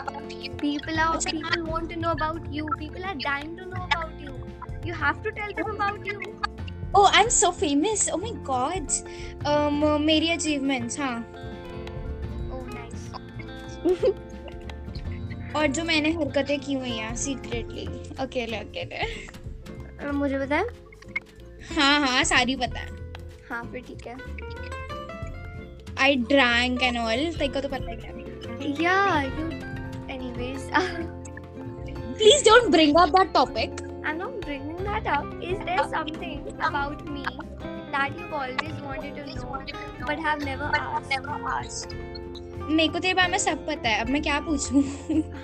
People 0.57 0.99
are 0.99 1.19
people 1.19 1.63
want 1.65 1.89
to 1.89 1.95
know 1.95 2.11
about 2.11 2.51
you. 2.53 2.67
People 2.77 3.03
are 3.03 3.15
dying 3.15 3.57
to 3.57 3.65
know 3.65 3.83
about 3.85 4.19
you. 4.19 4.35
You 4.85 4.93
have 4.93 5.23
to 5.23 5.31
tell 5.31 5.51
them 5.53 5.71
about 5.75 6.05
you. 6.05 6.39
Oh, 6.93 7.09
I'm 7.11 7.31
so 7.31 7.51
famous. 7.51 8.07
Oh 8.11 8.17
my 8.17 8.33
god. 8.43 8.91
Um, 9.45 9.83
uh, 9.83 9.97
मेरी 9.97 10.29
achievements, 10.35 10.95
हाँ. 10.97 11.25
Oh 12.51 12.63
nice. 12.75 13.09
और 15.55 15.67
जो 15.67 15.83
मैंने 15.83 16.11
हरकतें 16.11 16.59
की 16.59 16.73
हुई 16.73 16.97
हैं 16.97 17.15
secretly 17.15 17.87
अकेले 18.19 18.57
अकेले 18.57 19.41
Uh, 20.03 20.11
मुझे 20.11 20.37
बताए 20.39 20.63
हाँ 21.76 21.98
हाँ 22.00 22.22
सारी 22.24 22.56
पता 22.56 22.80
है 22.80 22.96
हाँ 23.48 23.62
फिर 23.72 23.82
ठीक 23.88 24.06
है 24.06 24.16
आई 26.04 26.16
ड्रैंक 26.30 26.82
एंड 26.82 26.98
ऑल 26.98 27.32
तेरे 27.38 27.60
तो 27.60 27.68
पता 27.68 27.90
ही 27.90 28.00
है 28.02 28.16
Yeah, 28.60 29.22
you. 29.24 29.44
Anyways, 30.12 30.64
please 32.18 32.44
don't 32.44 32.70
bring 32.70 32.96
up 32.98 33.08
that 33.18 33.32
topic 33.34 33.76
I'm 34.02 34.18
not 34.18 34.36
bringing 34.40 34.78
that 34.84 35.08
up. 35.14 35.26
Is 35.44 35.58
there 35.64 35.82
something 35.90 36.44
about 36.68 37.00
me 37.08 37.24
that 37.92 38.14
you've 38.18 38.32
always 38.32 38.78
wanted 38.82 39.18
to 39.18 39.24
know 39.30 39.58
but 40.06 40.22
have 40.26 40.44
never 40.44 40.70
asked. 40.76 41.10
never 41.10 41.36
asked? 41.50 41.92
मेरे 42.60 42.88
को 42.92 42.98
तेरे 42.98 43.14
बारे 43.14 43.30
में 43.32 43.38
सब 43.38 43.66
पता 43.66 43.88
है 43.88 44.00
अब 44.00 44.08
मैं 44.10 44.22
क्या 44.22 44.38
पूछूँ? 44.48 44.82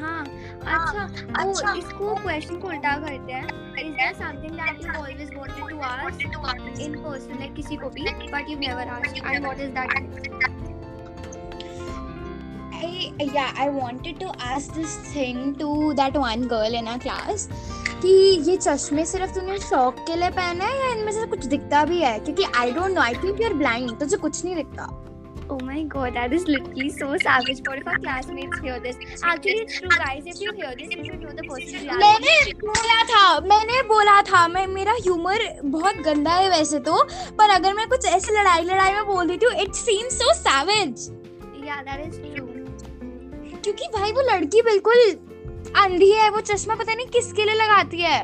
हाँ 0.00 0.24
अच्छा 0.24 1.03
अच्छा। 1.42 1.74
इसको 1.74 2.14
क्वेश्चन 2.14 2.57
को 2.61 2.68
उल्टा 2.68 2.96
करते 2.98 3.33
हैं। 3.33 3.44
Is 3.81 3.92
there 3.92 4.12
something 4.14 4.53
that 4.61 4.85
you 4.85 4.92
always 5.03 5.31
wanted 5.37 5.68
to 5.70 5.77
ask 5.79 6.81
in 6.81 6.94
person 7.05 7.38
like 7.38 7.55
किसी 7.55 7.77
को 7.77 7.90
भी 7.90 8.05
but 8.33 8.50
you 8.50 8.59
never 8.59 8.88
asked 8.88 9.16
and 9.27 9.44
what 9.44 9.61
is 9.61 9.70
that 9.79 9.88
I 12.77 13.24
yeah, 13.35 13.53
I 13.57 13.66
wanted 13.70 14.18
to 14.20 14.29
ask 14.46 14.74
this 14.79 14.94
thing 15.12 15.38
to 15.61 15.68
that 16.00 16.16
one 16.22 16.42
girl 16.48 16.74
in 16.81 16.88
our 16.92 17.00
class 17.05 17.46
कि 18.03 18.09
ये 18.48 18.57
चश्मे 18.57 19.05
सिर्फ़ 19.07 19.35
तूने 19.35 19.59
शौक 19.59 20.05
के 20.07 20.16
लिए 20.16 20.31
पहने 20.38 20.64
हैं 20.64 20.74
या 20.81 20.90
इनमें 20.94 21.12
से 21.12 21.27
कुछ 21.27 21.44
दिखता 21.55 21.85
भी 21.85 22.00
है? 22.00 22.18
क्योंकि 22.18 22.44
I 22.57 22.72
don't 22.72 22.90
know 22.90 23.00
I 23.00 23.14
think 23.22 23.40
you 23.40 23.46
are 23.46 23.55
blind 23.55 23.98
तुझे 24.00 24.16
कुछ 24.16 24.44
नहीं 24.44 24.55
दिखता। 24.57 24.87
Oh 25.50 25.59
my 25.61 25.83
god, 25.85 26.14
that 26.14 26.33
is 26.33 26.46
literally 26.48 26.88
so 26.88 27.16
savage. 27.18 27.61
What 27.66 27.78
if 27.78 27.87
our 27.87 27.98
classmates 27.98 28.59
hear 28.61 28.78
this? 28.80 28.96
Actually, 29.22 29.57
it's 29.64 29.78
true, 29.78 29.90
guys. 29.90 30.22
If 30.26 30.40
you 30.40 30.52
hear 30.54 30.74
this, 30.78 30.90
you 30.90 31.04
should 31.04 31.20
know 31.20 31.33
the 31.40 31.44
person. 31.48 31.88
मैंने 32.02 32.37
बोला 32.62 33.02
था 33.11 33.24
मैंने 33.48 33.83
बोला 33.88 34.20
था 34.30 34.46
मैं 34.54 34.66
मेरा 34.68 34.92
ह्यूमर 35.00 35.44
बहुत 35.74 35.96
गंदा 36.07 36.35
है 36.37 36.48
वैसे 36.50 36.78
तो 36.88 37.02
पर 37.40 37.50
अगर 37.57 37.74
मैं 37.74 37.87
कुछ 37.88 38.07
ऐसे 38.07 38.33
लड़ाई 38.38 38.64
लड़ाई 38.70 38.92
में 38.94 39.07
बोल 39.07 39.28
देती 39.28 39.46
हूँ 39.46 39.54
it 39.64 39.74
seems 39.83 40.18
so 40.22 40.33
savage 40.40 41.11
Yeah, 41.66 41.83
that 41.85 42.00
is 42.07 42.16
true. 42.22 42.48
क्योंकि 43.64 43.87
भाई 43.98 44.12
वो 44.12 44.22
लड़की 44.30 44.62
बिल्कुल 44.62 45.04
अंधी 45.85 46.11
है 46.12 46.28
वो 46.30 46.40
चश्मा 46.52 46.74
पता 46.76 46.94
नहीं 46.94 47.07
किसके 47.18 47.44
लिए 47.44 47.54
लगाती 47.64 48.00
है 48.00 48.18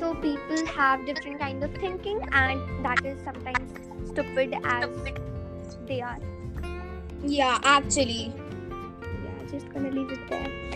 So 0.00 0.08
people 0.24 0.66
have 0.78 1.06
different 1.06 1.40
kind 1.42 1.64
of 1.68 1.78
thinking, 1.84 2.18
and 2.40 2.84
that 2.86 3.06
is 3.12 3.22
sometimes 3.28 3.78
stupid 4.10 4.52
as 4.64 4.90
they 5.88 6.00
are. 6.10 6.18
Yeah 7.24 7.76
actually 7.76 8.30
Yeah, 9.08 9.54
just 9.54 9.66
gonna 9.74 9.90
leave 9.90 10.12
it 10.12 10.30
there. 10.30 10.68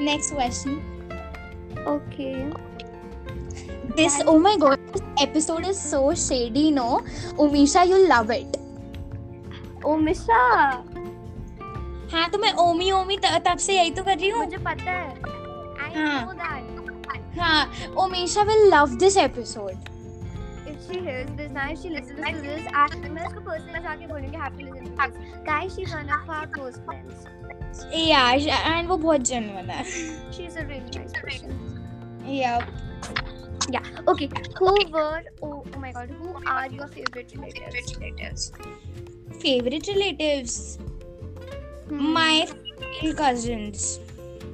Next 0.00 0.34
question 0.34 0.80
Okay. 1.86 2.52
This 3.96 4.14
oh 4.26 4.38
my 4.38 4.56
god, 4.56 4.78
this 4.92 5.02
episode 5.20 5.66
is 5.66 5.80
so 5.92 6.14
shady, 6.14 6.70
no? 6.70 7.00
Umisha, 7.38 7.84
you'll 7.86 8.08
love 8.08 8.30
it. 8.30 8.56
Oh, 9.84 9.96
हाँ 12.12 12.28
तो 12.30 12.38
मैं 12.38 12.52
ओमी 12.52 12.90
ओमी 12.90 13.16
तब 13.16 13.58
से 13.58 13.76
यही 13.76 13.90
तो 13.90 14.02
कर 14.02 14.18
रही 14.18 14.28
हूँ 14.28 14.44
मुझे 14.44 14.56
पता 14.56 14.90
है. 14.90 15.22
I 15.82 15.96
हाँ. 15.96 16.26
know 16.26 16.34
that. 16.38 17.38
हाँ 17.38 17.72
Omisha 17.98 18.44
will 18.44 18.70
love 18.70 18.98
this 18.98 19.16
episode. 19.16 19.91
She 20.86 21.00
hears 21.00 21.30
this 21.36 21.50
now, 21.50 21.70
if 21.70 21.80
she 21.82 21.90
listens 21.90 22.18
to 22.18 22.40
this, 22.46 22.66
I- 22.74 23.08
मैं 23.16 23.26
उसको 23.26 23.40
personally 23.48 23.82
जाके 23.86 24.06
बोलूँगी 24.12 24.38
have 24.44 24.56
to 24.58 24.66
listen 24.68 24.88
to 24.88 25.02
this. 25.02 25.20
Guys, 25.48 25.76
she's 25.76 25.94
one 25.98 26.12
of 26.18 26.30
our 26.36 26.46
close 26.56 26.78
friends. 26.88 27.26
Yeah, 27.92 28.72
and 28.72 28.88
वो 28.88 28.96
बहुत 29.02 29.20
genuine 29.32 29.70
है. 29.70 29.84
She's 30.36 30.56
a 30.56 30.66
really 30.70 30.90
nice 30.96 31.14
person. 31.20 31.54
Yeah. 32.26 32.66
Yeah. 33.70 33.86
Okay, 34.12 34.28
who 34.58 34.72
were 34.96 35.22
oh, 35.42 35.64
oh 35.74 35.78
my 35.78 35.92
god, 35.92 36.10
who 36.20 36.34
are 36.46 36.66
your 36.70 36.88
favorite 36.88 37.32
relatives? 37.36 38.52
Favorite 39.44 39.88
relatives? 39.88 40.78
Hmm. 41.88 42.12
My 42.18 42.48
cousins. 43.16 44.00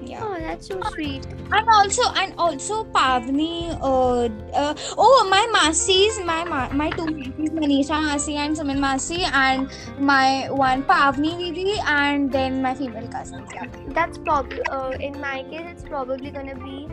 Yeah. 0.08 0.24
Oh, 0.24 0.38
that's 0.38 0.68
so 0.68 0.82
sweet. 0.94 1.26
And 1.52 1.70
also, 1.70 2.04
and 2.16 2.34
also 2.38 2.84
Pavni. 2.86 3.78
Uh, 3.82 4.30
uh, 4.54 4.74
oh, 4.98 5.28
my 5.30 5.42
masis, 5.56 6.24
my 6.26 6.44
ma- 6.44 6.70
my 6.72 6.89
two 6.92 7.06
masis, 7.06 7.52
Manisha 7.52 8.00
Masi 8.08 8.36
and 8.36 8.56
Suman 8.56 8.80
Masi, 8.80 9.20
and 9.34 9.70
my 10.00 10.50
one 10.50 10.84
Pavni 10.84 11.38
Didi, 11.38 11.80
and 11.88 12.32
then 12.32 12.62
my 12.62 12.74
female 12.76 13.08
cousins. 13.08 13.50
Yeah. 13.54 13.66
That's 13.89 14.18
probably 14.18 14.62
uh, 14.72 14.92
in 15.00 15.20
my 15.22 15.44
case, 15.44 15.68
it's 15.70 15.84
probably 15.84 16.32
gonna 16.32 16.56
be 16.56 16.88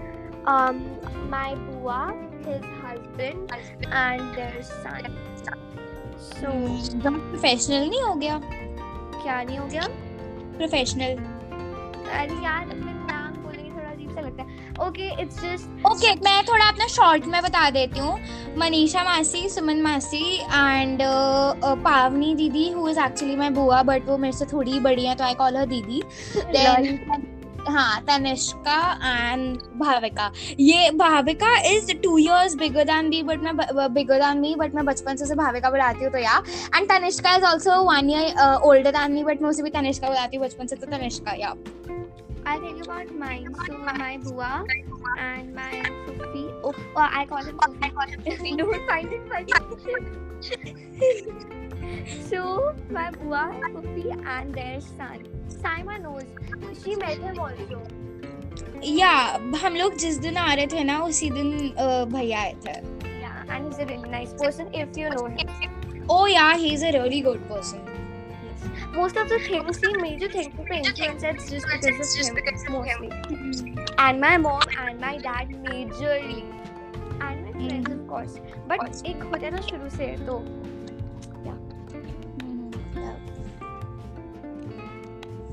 um 0.47 0.99
my 1.29 1.55
bua, 1.55 2.15
his 2.47 2.63
husband, 2.83 3.53
and 3.91 4.35
their 4.35 4.63
son. 4.63 5.11
So 6.21 6.49
एकदम 6.49 7.19
professional 7.31 7.89
नहीं 7.89 8.03
हो 8.03 8.15
गया 8.15 8.39
क्या 9.23 9.43
नहीं 9.43 9.59
हो 9.59 9.67
गया 9.67 9.83
professional 10.57 11.17
अरे 12.21 12.35
यार 12.45 12.67
मैं 12.77 12.94
ओके 14.82 15.10
इट्स 15.22 15.36
जस्ट 15.42 15.86
ओके 15.88 16.14
मैं 16.24 16.44
थोड़ा 16.46 16.66
अपना 16.68 16.88
शॉर्ट 16.88 17.26
में 17.26 17.42
बता 17.44 17.70
देती 17.70 18.00
हूँ। 18.00 18.18
मनीषा 18.58 19.04
मासी 19.04 19.48
सुमन 19.50 19.82
मासी 19.82 20.24
एंड 20.38 21.00
पावनी 21.84 22.34
didi 22.36 22.70
who 22.72 22.88
is 22.90 23.00
actually 23.00 23.36
my 23.36 23.50
bua 23.52 23.82
but 23.84 24.10
वो 24.10 24.18
मेरे 24.18 24.38
से 24.38 24.46
थोड़ी 24.46 24.80
बड़ी 24.80 25.06
है 25.06 25.16
तो 25.16 25.24
आई 25.24 25.34
कॉल 25.34 25.58
हर 25.58 25.66
दीदी। 25.66 26.02
हाँ 27.68 28.02
तनिष्का 28.08 28.80
एंड 29.04 29.58
भाविका। 29.78 30.32
ये 30.60 30.90
Bhavika 30.96 31.56
is 31.70 31.92
two 32.04 32.18
years 32.18 32.56
bigger 32.56 32.84
than 32.84 33.06
me 33.10 33.22
but 33.24 33.44
मैं 33.44 33.94
बिगर 33.94 34.20
दैन 34.20 34.38
मी 34.38 34.54
बट 34.56 34.76
मैं 34.76 34.86
बचपन 34.86 35.16
से 35.16 35.24
उसे 35.24 35.36
भाविका 35.36 35.70
बुलाती 35.70 36.04
हूँ 36.04 36.12
तो 36.12 36.18
yeah. 36.18 36.38
And 36.76 36.90
Tanishka 36.90 37.36
is 37.36 37.46
also 37.46 37.82
one 37.84 38.10
year 38.10 38.60
older 38.66 38.92
than 38.92 39.12
me 39.12 39.24
but 39.24 39.42
मैं 39.42 39.50
उसे 39.50 39.64
भी 39.64 39.70
तनिष्का 39.70 40.08
बुलाती 40.08 40.38
हूँ 40.38 40.46
बचपन 40.46 40.68
से 40.68 40.76
तो 40.76 40.88
तनिष्का 40.88 41.34
या। 41.40 41.54
I'll 42.47 42.61
tell 42.61 42.75
you 42.77 42.83
about 42.83 43.11
mine. 43.15 43.55
So 43.67 43.79
my 43.79 44.17
bua 44.19 44.65
and 45.19 45.55
my 45.55 45.71
Fufi. 46.07 46.45
Oh, 46.65 46.75
oh 46.97 47.09
I 47.21 47.25
call 47.27 47.43
him 47.45 47.59
Fufi. 47.59 47.79
I 47.83 47.91
call 47.91 48.09
him 48.09 48.21
Fufi. 48.23 48.57
Don't 48.59 48.87
find 48.87 49.13
it 49.13 49.23
funny. 49.29 49.53
so 52.29 52.75
my 52.91 53.11
bua, 53.11 53.43
Fufi, 53.75 54.07
and 54.27 54.55
their 54.55 54.81
son. 54.81 55.19
Saima 55.49 56.01
knows. 56.01 56.25
She 56.85 56.97
met 56.97 57.19
him 57.19 57.39
also. 57.39 57.81
या 58.85 59.11
हम 59.63 59.75
लोग 59.77 59.95
जिस 59.99 60.17
दिन 60.25 60.37
आ 60.37 60.53
रहे 60.55 60.67
थे 60.73 60.83
ना 60.85 60.99
उसी 61.05 61.31
दिन 61.31 61.49
अ, 61.71 62.05
भैया 62.13 62.41
आए 62.41 62.55
थे 62.67 62.75
Yeah, 63.21 63.55
and 63.55 63.67
he's 63.67 63.79
a 63.79 63.87
really 63.91 64.09
nice 64.15 64.33
person 64.43 64.69
if 64.83 64.97
you 65.01 65.11
know 65.15 65.27
him. 65.27 65.49
Oh 66.09 66.25
yeah, 66.27 66.57
he's 66.63 66.83
a 66.83 66.93
really 66.97 67.21
good 67.27 67.43
person. 67.51 67.81
Most 68.95 69.17
of 69.17 69.29
the 69.29 69.39
things 69.39 69.81
he 69.81 69.95
major 69.95 70.29
things 70.29 70.55
to 70.57 70.75
influence 70.75 71.23
it's 71.23 71.51
just 71.51 71.69
because 71.69 71.97
of 71.97 72.05
him 72.05 72.73
mostly. 72.73 73.11
And 73.99 74.21
my 74.21 74.37
mom 74.37 74.63
and 74.79 75.01
my 75.01 75.19
dad 75.19 75.49
majorly. 75.65 76.45
And 77.21 77.45
my 77.45 77.53
friends 77.53 77.91
of 77.91 78.07
course. 78.09 78.41
But 78.69 79.03
एक 79.07 79.23
होता 79.23 79.47
है 79.47 79.51
ना 79.51 79.61
शुरू 79.71 79.91
से 79.97 80.17
तो 80.27 80.43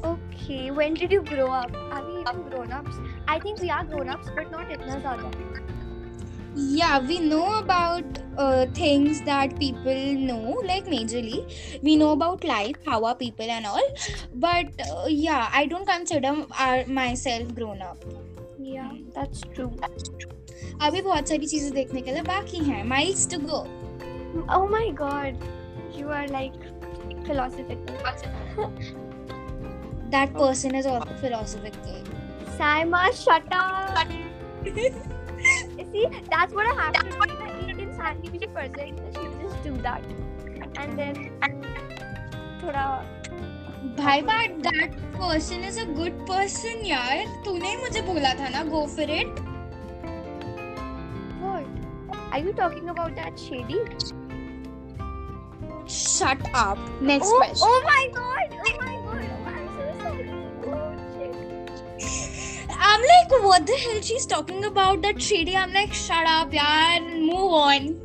Okay, 0.07 0.71
when 0.71 0.93
did 0.93 1.11
you 1.11 1.21
grow 1.23 1.47
up? 1.51 1.73
Are 1.91 2.03
we 2.05 2.21
even 2.21 2.43
grown 2.49 2.71
ups? 2.71 2.95
I 3.27 3.39
think 3.39 3.59
we 3.59 3.69
are 3.69 3.83
grown 3.83 4.07
ups, 4.07 4.29
but 4.35 4.51
not 4.51 4.69
itna 4.75 4.99
zyada. 5.05 5.31
Yeah, 6.55 6.99
we 6.99 7.19
know 7.19 7.55
about 7.55 8.10
uh, 8.37 8.65
things 8.73 9.21
that 9.21 9.57
people 9.59 10.13
know, 10.13 10.61
like 10.65 10.85
majorly. 10.85 11.39
We 11.81 11.95
know 11.95 12.11
about 12.11 12.43
life, 12.43 12.75
how 12.85 13.03
are 13.05 13.15
people 13.15 13.49
and 13.49 13.65
all. 13.65 13.87
But 14.35 14.67
uh, 14.91 15.05
yeah, 15.07 15.49
I 15.51 15.65
don't 15.65 15.87
consider 15.87 16.35
our, 16.59 16.85
myself 16.85 17.53
grown 17.55 17.81
up. 17.81 18.03
Yeah, 18.59 18.91
that's 19.15 19.41
true. 19.55 19.71
अभी 20.81 21.01
बहुत 21.01 21.29
सारी 21.29 21.47
चीजें 21.47 21.71
देखने 21.73 22.01
के 22.01 22.11
लिए 22.11 22.21
बाकी 22.23 22.57
हैं. 22.65 22.83
Miles 22.89 23.25
to 23.33 23.37
go. 23.39 23.59
Oh 24.55 24.67
my 24.73 24.89
god, 25.01 25.45
you 25.99 26.09
are 26.17 26.27
like 26.27 26.57
philosophical. 27.25 27.95
That 30.11 30.33
person 30.33 30.75
is 30.75 30.85
also 30.85 31.15
philosophical. 31.21 31.97
Saima, 32.59 33.01
shut 33.23 33.43
up. 33.51 34.07
See, 35.91 36.05
that's 36.29 36.53
what 36.53 36.65
I 36.65 36.73
have 36.81 36.93
to 36.93 37.01
do. 37.03 37.70
scientific 38.02 38.52
person, 38.58 39.00
she 39.16 39.26
just 39.40 39.68
do 39.68 39.74
that 39.86 40.78
and 40.78 40.94
then 40.96 41.14
थोड़ा 42.62 42.86
भाई 43.98 44.22
but 44.22 44.56
that 44.66 44.94
person 45.14 45.64
is 45.64 45.80
a 45.80 45.84
good 45.94 46.20
person 46.28 46.84
यार। 46.86 47.24
तूने 47.44 47.70
ही 47.70 47.76
मुझे 47.76 48.02
बोला 48.02 48.32
था 48.34 48.48
ना 48.48 48.62
go 48.70 48.84
for 48.96 49.10
it 49.10 49.40
what 51.42 52.34
are 52.34 52.46
you 52.46 52.52
talking 52.62 52.88
about 52.88 53.12
that 53.20 53.38
shady 53.38 53.78
shut 55.96 56.46
up 56.56 56.86
next 57.02 57.32
question 57.32 57.66
oh 57.66 57.78
my 57.86 58.06
god 58.18 58.54
oh 58.54 58.84
my 58.84 58.96
I'm 62.81 63.01
like, 63.01 63.43
what 63.43 63.65
the 63.65 63.73
hell 63.73 64.01
she's 64.01 64.25
talking 64.25 64.65
about 64.65 65.01
that 65.03 65.21
shady? 65.21 65.55
I'm 65.55 65.73
like, 65.73 65.93
shut 65.93 66.27
up, 66.27 66.51
yaar. 66.51 67.01
Move 67.19 67.51
on. 67.51 68.01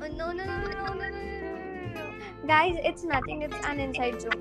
Oh, 0.00 0.08
no, 0.16 0.32
no, 0.32 0.44
no, 0.44 0.56
no, 0.58 0.70
no, 0.70 0.94
no, 0.94 0.94
no, 0.94 1.10
no, 1.10 1.10
no, 1.10 1.94
no. 1.94 2.46
Guys, 2.46 2.76
it's 2.84 3.04
nothing. 3.04 3.42
It's 3.42 3.56
an 3.66 3.80
inside 3.80 4.20
joke. 4.20 4.40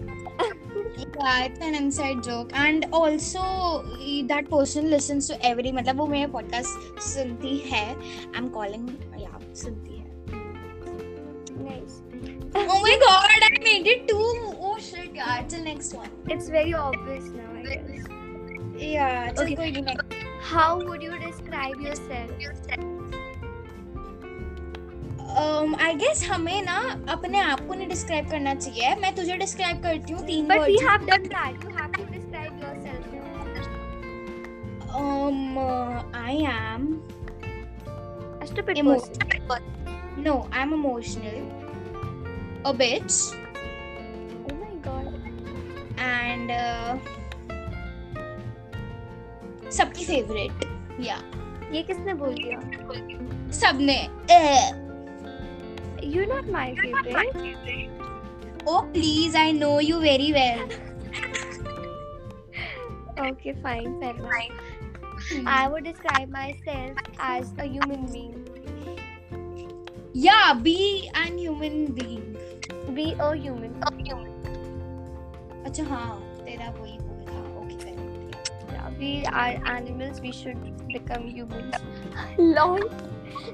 Yeah, 0.98 1.46
it's 1.46 1.60
an 1.60 1.76
inside 1.76 2.24
joke. 2.24 2.52
And 2.54 2.86
also, 2.92 3.84
that 4.28 4.50
person 4.50 4.90
listens 4.90 5.28
to 5.28 5.46
every. 5.46 5.72
मतलब 5.72 5.98
वो 5.98 6.08
मेरे 6.08 6.32
podcast 6.32 7.02
सुनती 7.08 7.58
है. 7.72 7.86
I'm 8.36 8.50
calling. 8.50 8.88
Yeah, 9.18 9.38
सुनती 9.54 9.98
है. 9.98 10.10
Nice. 11.68 12.02
Oh 12.56 12.82
my 12.82 12.98
god, 13.06 13.46
I 13.50 13.52
made 13.64 13.88
it 13.88 14.08
too. 14.08 14.26
Oh 14.60 14.78
shit, 14.80 15.14
yeah. 15.14 15.44
Till 15.48 15.64
next 15.64 15.94
one. 15.94 16.10
It's 16.28 16.50
very 16.50 16.74
obvious 16.74 17.30
now, 17.30 17.54
I 17.56 17.64
guess. 17.64 18.15
Yeah. 18.79 19.31
चल 19.33 19.43
Okay. 19.45 19.57
नहीं 19.57 19.85
next. 19.85 20.15
How 20.53 20.69
would 20.89 21.03
you 21.03 21.15
describe 21.23 21.81
yourself? 21.81 22.31
Um, 25.45 25.75
I 25.87 25.95
guess 26.01 26.23
हमें 26.27 26.62
ना 26.65 26.77
अपने 27.12 27.39
आप 27.39 27.67
को 27.69 27.75
नहीं 27.75 27.89
describe 27.89 28.29
करना 28.31 28.55
चाहिए 28.55 28.95
मैं 29.01 29.15
तुझे 29.17 29.37
डिस्क्राइब 29.37 29.83
करती 29.83 30.12
हूँ 30.12 30.23
तीन 30.27 30.47
But 30.53 30.62
we 30.69 30.77
have 30.89 31.07
done 31.11 31.27
that. 31.35 31.65
You 31.65 31.73
have 31.79 31.93
to 31.99 32.05
describe 32.12 32.55
yourself 32.67 33.03
um 34.99 35.59
uh, 35.59 36.03
I 36.15 36.35
am 36.51 36.85
A 38.41 38.47
stupid 38.51 38.79
Emo- 38.83 38.95
person. 38.95 39.67
no 40.27 40.37
I'm 40.61 40.73
emotional 40.73 41.37
a 42.65 42.73
bitch 42.83 43.19
Oh 44.49 44.55
my 44.62 44.73
god. 44.87 45.12
and 46.07 46.51
uh, 46.51 46.97
सबकी 49.77 50.05
फेवरेट 50.05 50.65
या 51.07 51.17
ये 51.73 51.83
किसने 51.83 52.15
बोल 52.15 52.35
दिया? 52.35 52.61
सबने. 53.61 53.97
You 56.15 56.25
not 56.35 56.51
my 56.53 56.75
favourite 56.81 58.65
oh 58.69 58.81
please 58.93 59.37
I 59.37 59.53
know 59.53 59.79
you 59.81 59.99
very 60.01 60.31
well 60.33 60.61
okay 63.31 63.53
fine 63.62 63.93
fail 64.01 64.25
I 65.49 65.67
would 65.67 65.83
describe 65.83 66.31
myself 66.65 67.21
as 67.31 67.59
a 67.61 67.62
human 67.62 68.07
being 68.12 68.35
yeah 70.25 70.53
be 70.67 70.77
an 71.25 71.39
human 71.39 71.85
being 71.99 72.95
be 72.95 73.11
a 73.12 73.31
human 73.33 73.73
अच्छा 75.67 75.85
हाँ 75.85 76.21
तेरा 76.45 76.71
वही 76.81 76.99
we 79.00 79.26
are 79.26 79.56
animals. 79.66 80.22
We 80.22 80.32
should 80.32 80.88
become 80.88 81.28
humans. 81.28 81.76
Lol. 82.38 82.80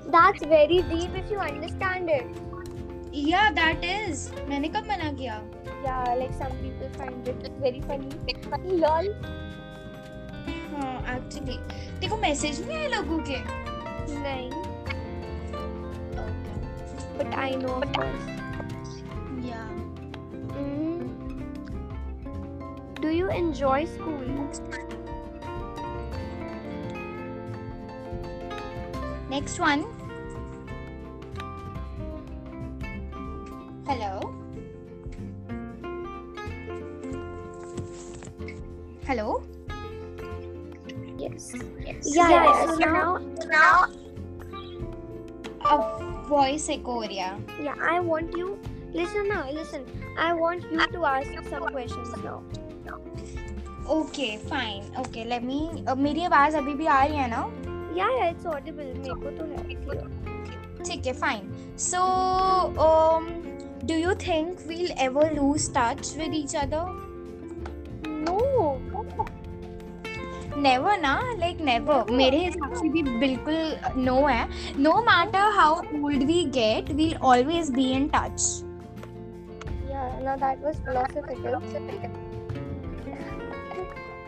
That's 0.07 0.43
very 0.45 0.81
deep 0.93 1.15
if 1.15 1.31
you 1.31 1.39
understand 1.39 2.09
it. 2.09 2.43
या 3.15 3.49
that 3.49 3.83
is 3.83 4.31
मैंने 4.49 4.67
कब 4.69 4.87
मना 4.89 5.11
किया 5.19 5.41
Yeah, 5.85 6.07
like 6.19 6.33
some 6.37 6.53
people 6.61 6.89
find 6.99 7.27
it 7.31 7.45
very 7.63 7.81
funny. 7.89 8.09
Lol. 8.83 9.07
हाँ 10.73 10.95
एक्चुअली 11.15 11.57
देखो 11.99 12.17
मैसेज 12.17 12.67
नहीं 12.67 12.77
आए 12.77 12.87
लोगों 12.95 13.19
के 13.29 13.37
नहीं. 14.23 14.49
But 17.19 17.33
I 17.43 17.49
know 17.61 17.77
of 17.81 17.93
course. 17.99 18.27
या 19.49 19.63
Mm. 20.57 21.01
Do 23.01 23.09
you 23.15 23.29
enjoy 23.39 23.85
school? 23.85 24.80
Next 29.31 29.59
one 29.61 29.83
hello 33.89 34.13
hello 39.09 39.29
Yes. 41.19 41.45
Yes. 41.83 42.07
Yeah, 42.15 42.29
Yeah, 42.29 42.43
yeah. 42.47 42.65
so 42.65 42.73
So 42.73 42.79
now, 42.79 43.11
now, 43.51 43.77
अब 45.71 46.27
voice 46.29 46.69
एको 46.69 46.93
हो 46.93 47.03
रहा 47.11 47.29
yeah, 47.67 47.79
I 47.93 47.99
want 48.09 48.37
you. 48.41 48.49
Listen 48.97 49.27
now, 49.27 49.39
listen. 49.57 49.87
I 50.17 50.33
want 50.41 50.67
you 50.75 50.87
to 50.93 51.05
ask 51.13 51.49
some 51.53 51.65
questions 51.77 52.13
now. 52.25 52.37
Okay 53.95 54.25
fine 54.49 54.95
okay 54.99 55.23
let 55.25 55.43
me 55.43 55.59
मेरी 55.97 56.23
आवाज 56.25 56.55
अभी 56.55 56.73
भी 56.75 56.85
आ 56.85 57.03
रही 57.03 57.17
है 57.17 57.29
ना 57.29 57.41
Yeah, 57.94 58.24
it's 58.26 58.46
audible. 58.46 58.90
मेरे 58.98 59.14
को 59.22 59.30
तो 59.38 59.44
है 59.46 59.64
clear. 59.84 60.04
ठीक 60.86 61.06
है 61.06 61.12
fine 61.14 61.76
so 61.80 61.98
do 63.86 63.94
you 63.94 64.14
think 64.22 64.58
we'll 64.68 64.90
ever 65.00 65.32
lose 65.34 65.68
touch 65.76 66.14
with 66.18 66.34
each 66.34 66.56
other 66.56 67.00
No. 68.24 68.38
Never 70.56 70.98
ना 71.00 71.14
लाइक 71.38 71.60
नेवर 71.64 72.10
मेरे 72.16 72.38
हिसाब 72.44 72.74
से 72.74 72.88
भी 72.88 73.02
बिल्कुल 73.02 73.54
नो 73.98 74.16
है 74.26 74.48
no 74.78 74.92
matter 75.02 75.50
how 75.58 75.80
old 76.02 76.22
we 76.26 76.42
get 76.56 76.90
we'll 76.92 77.14
always 77.30 77.70
be 77.74 77.90
in 77.92 78.08
touch 78.14 78.50
Yeah, 79.92 80.12
now 80.26 80.34
that 80.42 80.62
was 80.66 80.78
philosophical. 80.84 81.56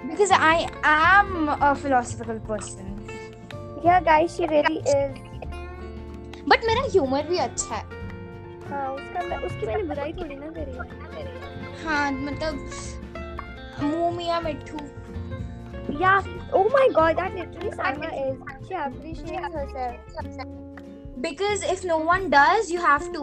Because 0.06 0.32
I 0.32 0.62
am 0.62 1.46
a 1.50 1.72
philosophical 1.74 2.38
person 2.48 2.93
Yeah, 3.84 4.00
guys, 4.00 4.34
she 4.36 4.46
really 4.46 4.78
is. 4.96 5.22
But 6.48 6.64
मेरा 6.66 6.82
humour 6.92 7.22
भी 7.28 7.38
अच्छा 7.38 7.74
है 7.74 7.82
हाँ 8.70 8.88
उसका 8.94 9.22
मैं 9.28 9.36
उसकी 9.46 9.66
मैंने 9.66 9.82
बुराई 9.90 10.12
थोड़ी 10.12 10.34
ना 10.36 10.46
करी 10.56 11.84
हाँ 11.84 12.10
मतलब 12.12 12.54
मुँह 13.82 14.10
मिया 14.16 14.40
मिट्ठू 14.48 14.78
Yeah. 16.00 16.28
Oh 16.58 16.60
my 16.74 16.82
God, 16.94 17.18
that 17.18 17.34
literally 17.38 17.70
Saima 17.70 18.08
is. 18.20 18.38
She 18.68 18.74
appreciates 18.74 19.54
herself. 19.54 20.46
Because 21.24 21.64
if 21.72 21.86
no 21.86 21.98
one 22.10 22.28
does 22.30 22.72
you 22.72 22.80
have 22.86 23.12
to 23.14 23.22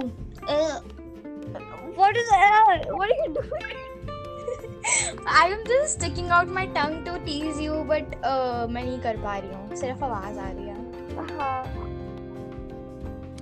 What 1.96 2.18
is 2.20 2.30
that? 2.34 2.86
What 3.00 3.10
are 3.14 3.18
you 3.22 3.32
doing? 3.38 3.82
I 5.29 5.51
am 5.51 5.63
just 5.69 5.99
sticking 5.99 6.31
out 6.31 6.49
my 6.59 6.67
tongue 6.77 7.05
to 7.07 7.17
tease 7.25 7.61
you 7.61 7.83
but 7.93 8.15
मैं 8.71 8.83
नहीं 8.85 8.99
कर 9.01 9.17
पा 9.25 9.37
रही 9.37 9.55
हूँ 9.55 9.77
सिर्फ 9.77 10.03
आवाज 10.03 10.39
आ 10.39 10.51
रही 10.51 10.69
है 10.69 10.77
Uh-huh. 11.17 11.65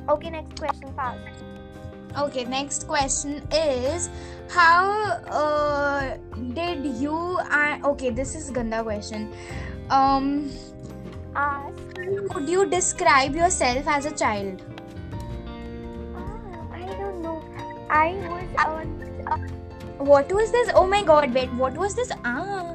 Okay, 0.09 0.31
next 0.31 0.59
question, 0.59 0.93
fast. 0.95 1.43
Okay, 2.17 2.45
next 2.45 2.87
question 2.87 3.43
is 3.53 4.09
how 4.49 4.93
uh, 5.27 6.17
did 6.53 6.87
you 6.87 7.39
and 7.51 7.85
okay, 7.85 8.11
this 8.11 8.37
is 8.37 8.51
ganda 8.51 8.83
question. 8.83 9.33
Um, 9.91 10.51
Ask. 11.35 11.75
could 12.31 12.49
you 12.49 12.67
describe 12.67 13.35
yourself 13.35 13.89
as 13.89 14.07
a 14.07 14.13
child? 14.13 14.63
Ah, 16.15 16.29
I 16.73 16.87
don't 16.87 17.21
know. 17.21 17.43
I 17.91 18.15
was 18.29 18.65
on. 18.67 19.08
What 19.99 20.33
was 20.33 20.51
this? 20.53 20.71
Oh 20.75 20.87
my 20.87 21.03
god, 21.03 21.33
wait, 21.35 21.53
what 21.55 21.77
was 21.85 21.95
this? 21.95 22.11
Ah, 22.25 22.75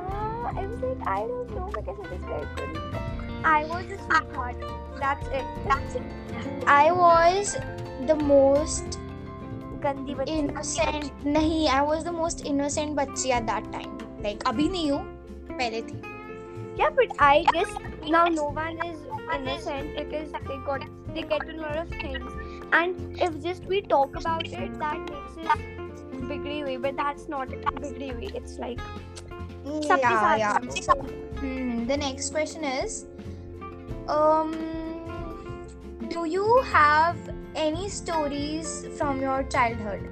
Uh, 0.00 0.52
I 0.60 0.66
was 0.66 0.80
like, 0.82 1.06
I 1.06 1.20
don't 1.30 1.50
know 1.56 1.66
because 1.74 1.98
I 2.04 2.08
described 2.14 2.60
it. 2.60 3.44
I 3.44 3.64
was 3.72 3.90
a 3.96 3.98
sweetheart. 4.04 4.56
That's 5.00 5.26
it. 5.28 5.44
That's 5.66 5.94
it. 5.94 6.02
I 6.66 6.90
was 7.00 7.56
the 8.06 8.16
most 8.30 8.98
गंदी 9.82 10.14
बच्ची 10.14 10.32
innocent. 10.38 11.24
नहीं, 11.36 11.68
I 11.68 11.82
was 11.88 12.04
the 12.04 12.12
most 12.20 12.44
innocent 12.52 12.96
बच्ची 13.00 13.30
at 13.40 13.46
that 13.50 13.68
time. 13.74 13.92
Like 14.24 14.44
अभी 14.52 14.68
नहीं 14.68 14.90
हूँ, 14.90 15.02
पहले 15.50 15.82
थी. 15.90 16.00
Yeah, 16.80 16.90
but 17.00 17.12
I 17.26 17.44
guess 17.52 17.70
now 18.16 18.24
no 18.38 18.48
one 18.58 18.80
is 18.88 18.98
innocent 19.36 19.94
because 20.00 20.32
they 20.48 20.58
got 20.70 20.88
they 21.14 21.22
get 21.34 21.46
to 21.50 21.52
know 21.60 21.68
a 21.68 21.76
lot 21.76 21.78
of 21.84 21.90
things, 21.90 22.32
and 22.80 23.22
if 23.28 23.38
just 23.46 23.64
we 23.74 23.80
talk 23.94 24.18
about 24.22 24.46
it, 24.64 24.78
that 24.84 24.98
makes 25.12 25.38
it 25.44 25.81
bigri 26.32 26.60
हुई. 26.62 26.76
But 26.82 26.96
that's 26.96 27.28
not 27.28 27.48
bigri 27.82 28.10
हुई. 28.14 28.30
It's 28.34 28.58
like 28.58 28.80
सबके 29.88 30.00
Yeah, 30.00 30.20
साथ 30.24 30.38
yeah. 30.38 30.58
होना. 30.58 31.18
Hmm, 31.40 31.86
the 31.86 31.96
next 31.96 32.30
question 32.30 32.64
is 32.64 33.06
um 34.08 34.54
do 36.14 36.24
you 36.24 36.46
have 36.72 37.16
any 37.54 37.88
stories 37.88 38.86
from 38.98 39.20
your 39.20 39.42
childhood 39.56 40.08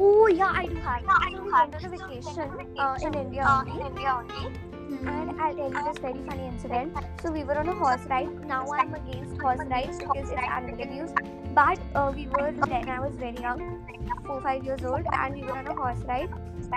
Oh 0.00 0.28
yeah, 0.28 0.52
I 0.54 0.66
do 0.66 0.76
have. 0.76 1.02
So 1.10 1.40
we 1.42 1.50
went 1.50 1.74
on 1.74 1.84
a 1.84 1.90
vacation 1.90 2.50
uh, 2.78 2.96
in 3.02 3.14
India 3.14 3.44
only. 3.48 4.52
and 4.89 5.41
I'll 5.41 5.55
tell 5.55 5.71
you 5.71 5.83
this 5.85 5.97
very 5.99 6.19
funny 6.27 6.47
incident. 6.47 6.95
So 7.21 7.31
we 7.31 7.43
were 7.43 7.57
on 7.57 7.69
a 7.69 7.73
horse 7.73 8.05
ride. 8.09 8.45
Now 8.47 8.65
I'm 8.71 8.93
against 8.93 9.39
horse 9.41 9.59
rides 9.69 9.99
because 9.99 10.29
it's 10.29 10.41
animal. 10.41 11.13
But 11.53 11.79
uh, 11.95 12.11
we 12.15 12.27
were 12.27 12.51
then 12.51 12.89
I 12.89 12.99
was 12.99 13.15
very 13.15 13.37
young, 13.37 13.85
four 14.25 14.41
five 14.41 14.63
years 14.63 14.83
old, 14.83 15.05
and 15.11 15.35
we 15.35 15.43
were 15.43 15.57
on 15.57 15.67
a 15.67 15.75
horse 15.75 15.99
ride. 16.07 16.29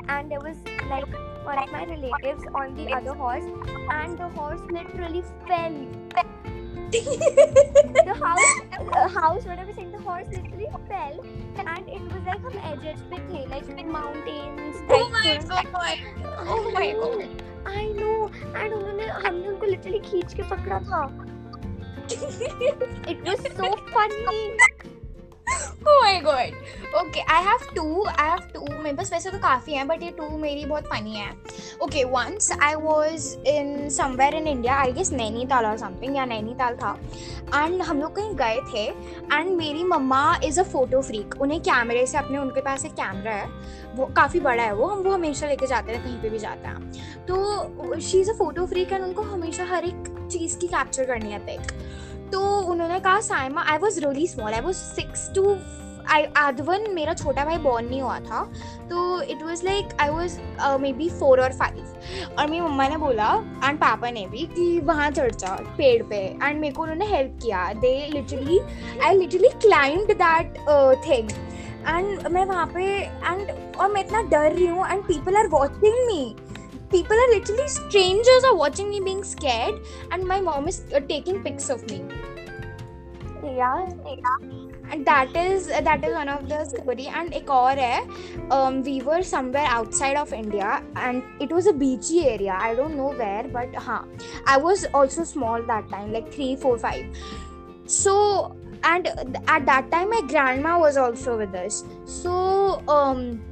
And 0.08 0.30
there 0.30 0.40
was 0.40 0.56
like 0.90 1.06
one 1.44 1.58
of 1.58 1.72
my 1.72 1.84
relatives 1.84 2.44
on 2.54 2.74
the 2.74 2.92
other 2.92 3.14
horse, 3.14 3.44
and 3.90 4.18
the 4.18 4.28
horse 4.28 4.60
literally 4.70 5.22
fell. 5.46 6.35
The 6.92 8.14
house, 8.22 8.40
uh, 8.78 9.08
house, 9.08 9.44
whatever 9.44 9.72
saying, 9.72 9.92
the 9.92 9.98
horse 9.98 10.26
literally 10.30 10.68
fell, 10.88 11.24
and 11.58 11.88
it 11.88 12.02
was 12.12 12.22
like 12.26 12.40
हम 12.40 12.58
edges 12.70 13.02
पे 13.10 13.18
थे, 13.30 13.48
like 13.50 13.66
mountains. 13.86 14.76
oh 14.90 15.08
my 15.10 15.36
god 15.48 15.66
oh 16.46 16.70
my 16.72 16.92
god 16.92 17.28
I 17.66 17.86
know. 17.98 18.30
And 18.54 18.72
उन्होंने 18.72 19.06
हमने 19.26 19.48
उनको 19.48 19.66
literally 19.66 20.00
खींच 20.10 20.34
के 20.34 20.42
पकड़ा 20.50 20.78
था. 20.90 21.02
It 23.08 23.22
was 23.24 23.40
so 23.56 23.74
funny. 23.92 24.94
okay, 27.00 27.22
i 27.28 27.40
have 27.40 27.62
two, 27.74 28.04
i 28.18 28.26
have 28.28 28.52
two 28.52 28.64
मेरे 28.82 28.96
पास 28.96 29.12
वैसे 29.12 29.30
तो 29.30 29.38
काफ़ी 29.38 29.74
हैं 29.74 29.86
बट 29.88 30.02
ये 30.02 30.10
टू 30.10 30.36
मेरी 30.38 30.64
बहुत 30.64 30.84
फनी 30.84 31.14
है. 31.14 31.30
Okay 31.82 32.04
once 32.04 32.50
I 32.62 32.74
was 32.74 33.26
in 33.46 33.88
somewhere 33.90 34.34
in 34.34 34.46
India 34.46 34.76
I 34.76 34.92
guess 34.92 35.12
Nainital 35.12 35.66
और 35.66 35.76
समथिंग 35.78 36.16
या 36.16 36.24
नैनीताल 36.24 36.76
था. 36.76 36.92
एंड 37.54 37.82
हम 37.82 38.00
लोग 38.00 38.14
कहीं 38.16 38.34
गए 38.34 38.60
थे 38.72 38.84
एंड 39.36 39.56
मेरी 39.56 39.84
मम्मा 39.84 40.40
इज़ 40.44 40.60
अ 40.60 40.62
फ़ोटो 40.62 41.02
फ्रीक 41.02 41.34
उन्हें 41.40 41.60
कैमरे 41.60 42.06
से 42.06 42.18
अपने, 42.18 42.38
उनके 42.38 42.60
पास 42.60 42.84
एक 42.84 42.92
कैमरा 42.92 43.34
है. 43.34 43.48
वो 43.96 44.06
काफ़ी 44.06 44.40
बड़ा 44.40 44.62
है 44.62 44.74
वो, 44.74 44.86
हम 44.86 45.02
वो 45.02 45.12
हमेशा 45.12 45.46
लेके 45.46 45.66
जाते 45.66 45.92
हैं, 45.92 46.02
कहीं 46.04 46.18
पे 46.22 46.30
भी 46.30 46.38
जाते 46.38 46.68
हैं. 46.68 47.24
तो 47.26 48.00
she 48.00 48.20
is 48.20 48.30
a 48.30 48.34
photo 48.34 48.66
freak 48.66 48.92
and 48.92 49.04
उनको 49.04 49.22
हमेशा 49.22 49.64
हर 49.64 49.84
एक 49.84 50.28
चीज़ 50.32 50.58
की 50.58 50.66
कैप्चर 50.66 51.04
करनी 51.04 51.32
है 51.32 51.38
पिक 51.46 51.72
तो 52.32 52.40
उन्होंने 52.70 53.00
कहा, 53.00 53.20
Saima 53.22 53.64
I 53.68 53.78
was 53.78 54.00
really 54.00 54.26
small 54.26 54.52
I 54.52 54.60
was 54.60 54.76
six 54.76 55.30
two 55.34 55.56
I 56.10 56.24
आधवन 56.36 56.84
मेरा 56.94 57.14
छोटा 57.14 57.44
भाई 57.44 57.58
बॉर्न 57.58 57.86
नहीं 57.86 58.00
हुआ 58.02 58.18
था। 58.20 58.42
तो 58.90 59.22
it 59.22 59.42
was 59.42 59.64
like 59.64 59.88
I 60.00 60.10
was 60.10 60.38
maybe 60.92 61.08
four 61.10 61.40
और 61.40 61.52
फाइव 61.52 62.34
और 62.38 62.46
मेरी 62.46 62.60
मम्मा 62.60 62.86
ने 62.88 62.96
बोला 62.96 63.32
एंड 63.64 63.78
पापा 63.78 64.10
ने 64.10 64.26
भी, 64.26 64.46
कि 64.46 64.80
वहाँ 64.80 65.10
चढ़ 65.10 65.30
जाओ 65.32 65.56
पेड़ 65.78 66.02
पे। 66.02 66.16
एंड 66.16 66.60
मेरे 66.60 66.74
को 66.74 66.82
उन्होंने 66.82 67.06
हेल्प 67.06 67.38
किया। 67.42 67.72
They 67.74 67.94
literally 68.12 68.60
I 69.04 69.18
literally 69.18 69.48
climb 69.62 70.10
that 70.12 70.58
thing 71.06 71.30
and 71.88 72.26
मैं 72.32 72.44
वहाँ 72.44 72.66
पे 72.66 72.84
एंड 72.84 73.50
और 73.76 73.92
मैं 73.92 74.04
इतना 74.04 74.22
डर 74.22 74.52
रही 74.52 74.66
हूँ। 74.66 74.86
And 74.88 75.02
people 75.04 75.36
are 75.36 75.48
watching 75.48 76.06
me 76.06 76.36
people 76.90 77.16
are 77.16 77.30
literally 77.34 77.68
strangers 77.68 78.44
are 78.44 78.56
watching 78.56 78.90
me 78.90 79.00
being 79.00 79.24
scared 79.24 79.80
and 80.12 80.24
my 80.24 80.40
mom 80.40 80.68
is 80.68 80.84
uh, 80.94 81.00
taking 81.00 81.42
pics 81.42 81.70
of 81.70 81.88
me. 81.90 82.04
Yeah, 83.42 83.88
yeah 84.06 84.56
and 84.90 85.06
that 85.06 85.34
is 85.36 85.66
that 85.68 86.04
is 86.04 86.14
one 86.14 86.28
of 86.28 86.48
the 86.48 86.64
story. 86.64 87.06
And 87.06 87.34
ek 87.34 87.50
aur 87.50 87.74
hai 87.76 88.02
um, 88.50 88.82
we 88.82 89.00
were 89.02 89.22
somewhere 89.22 89.66
outside 89.78 90.16
of 90.16 90.32
india 90.32 90.82
and 90.96 91.22
it 91.40 91.50
was 91.50 91.66
a 91.66 91.72
beachy 91.72 92.26
area. 92.28 92.56
I 92.58 92.74
don't 92.74 92.96
know 92.96 93.10
where 93.22 93.44
but 93.56 93.74
ha 93.74 94.04
i 94.46 94.56
was 94.56 94.86
also 94.94 95.24
small 95.24 95.62
that 95.72 95.88
time 95.88 96.12
like 96.12 96.32
3 96.32 96.56
4 96.56 96.78
5 96.78 97.04
so 97.86 98.56
and 98.84 99.08
at 99.48 99.66
that 99.66 99.90
time 99.90 100.10
my 100.10 100.22
grandma 100.28 100.78
was 100.78 100.96
also 100.96 101.36
with 101.38 101.54
us. 101.54 101.84
So 102.04 102.82
um 102.88 103.42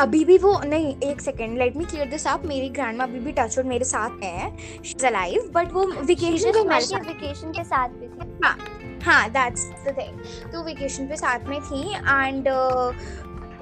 अभी 0.00 0.24
भी 0.24 0.36
वो 0.38 0.60
नहीं 0.66 0.94
एक 1.04 1.20
second 1.20 1.58
let 1.58 1.76
me 1.76 1.84
clear 1.84 2.08
this 2.08 2.26
up 2.26 2.44
मेरी 2.46 2.68
grand 2.70 3.02
अभी 3.02 3.18
भी 3.20 3.32
touch 3.32 3.58
wood 3.58 3.66
मेरे 3.66 3.84
साथ 3.84 4.22
है. 4.24 4.56
शी 4.84 4.94
इज़ 4.96 5.06
अलाइव 5.06 5.50
बट 5.54 5.72
वो 5.72 5.86
वेकेशन 5.86 6.58
हमारे 6.58 6.84
साथ 6.84 7.06
वेकेशन 7.06 7.52
के 7.52 7.64
साथ 7.64 7.88
भी 7.88 8.08
थी. 8.08 8.38
हाँ 8.44 8.56
हाँ 9.04 9.28
दैट्स 9.30 9.68
द 9.84 9.94
थिंग 9.98 10.50
तो 10.52 10.62
वेकेशन 10.64 11.06
पे 11.08 11.16
साथ 11.16 11.48
में 11.48 11.60
थी 11.60 11.82
एंड 11.92 12.48
uh, 12.48 12.94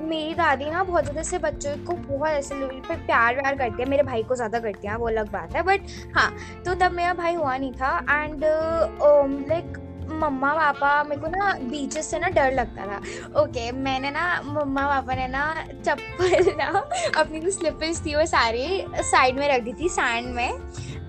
मेरी 0.02 0.34
दादी 0.34 0.70
ना 0.70 0.82
बहुत 0.84 1.04
ज़्यादा 1.04 1.22
से 1.22 1.38
बच्चों 1.38 1.76
को 1.86 1.92
बहुत 1.92 2.28
ऐसे 2.28 2.54
पे 2.54 2.94
प्यार 2.96 3.34
व्यार 3.34 3.56
करती 3.56 3.82
है. 3.82 3.88
मेरे 3.88 4.02
भाई 4.02 4.22
को 4.22 4.36
ज़्यादा 4.36 4.58
करती 4.58 4.88
है 4.88 4.96
वो 4.96 5.06
अलग 5.08 5.30
बात 5.32 5.56
है 5.56 5.62
बट 5.62 5.80
हाँ 6.16 6.32
तो 6.64 6.74
तब 6.74 6.92
मेरा 6.92 7.12
भाई 7.14 7.34
हुआ 7.34 7.56
नहीं 7.56 7.72
था 7.72 7.98
एंड 8.10 8.44
लाइक 8.44 9.64
uh, 9.64 9.78
um, 9.78 9.89
मम्मा 10.20 10.52
पापा 10.54 11.02
मेरे 11.04 11.20
को 11.20 11.28
ना 11.28 11.52
बीचेस 11.70 12.10
से 12.10 12.18
ना 12.18 12.28
डर 12.28 12.52
लगता 12.54 12.86
था। 12.86 12.96
ओके 13.42 13.60
okay, 13.60 13.72
मैंने 13.76 14.10
ना 14.10 14.24
मम्मा 14.44 14.86
पापा 14.88 15.14
ने 15.14 15.26
ना 15.28 15.44
चप्पल 15.70 16.52
ना 16.58 16.68
अपनी 17.20 17.40
जो 17.40 17.50
स्लिपर्स 17.50 18.04
थी 18.06 18.14
वो 18.14 18.26
सारी 18.26 18.84
साइड 19.02 19.38
में 19.38 19.48
रख 19.48 19.62
दी 19.62 19.72
थी 19.80 19.88
सैंड 19.90 20.34
में। 20.34 20.48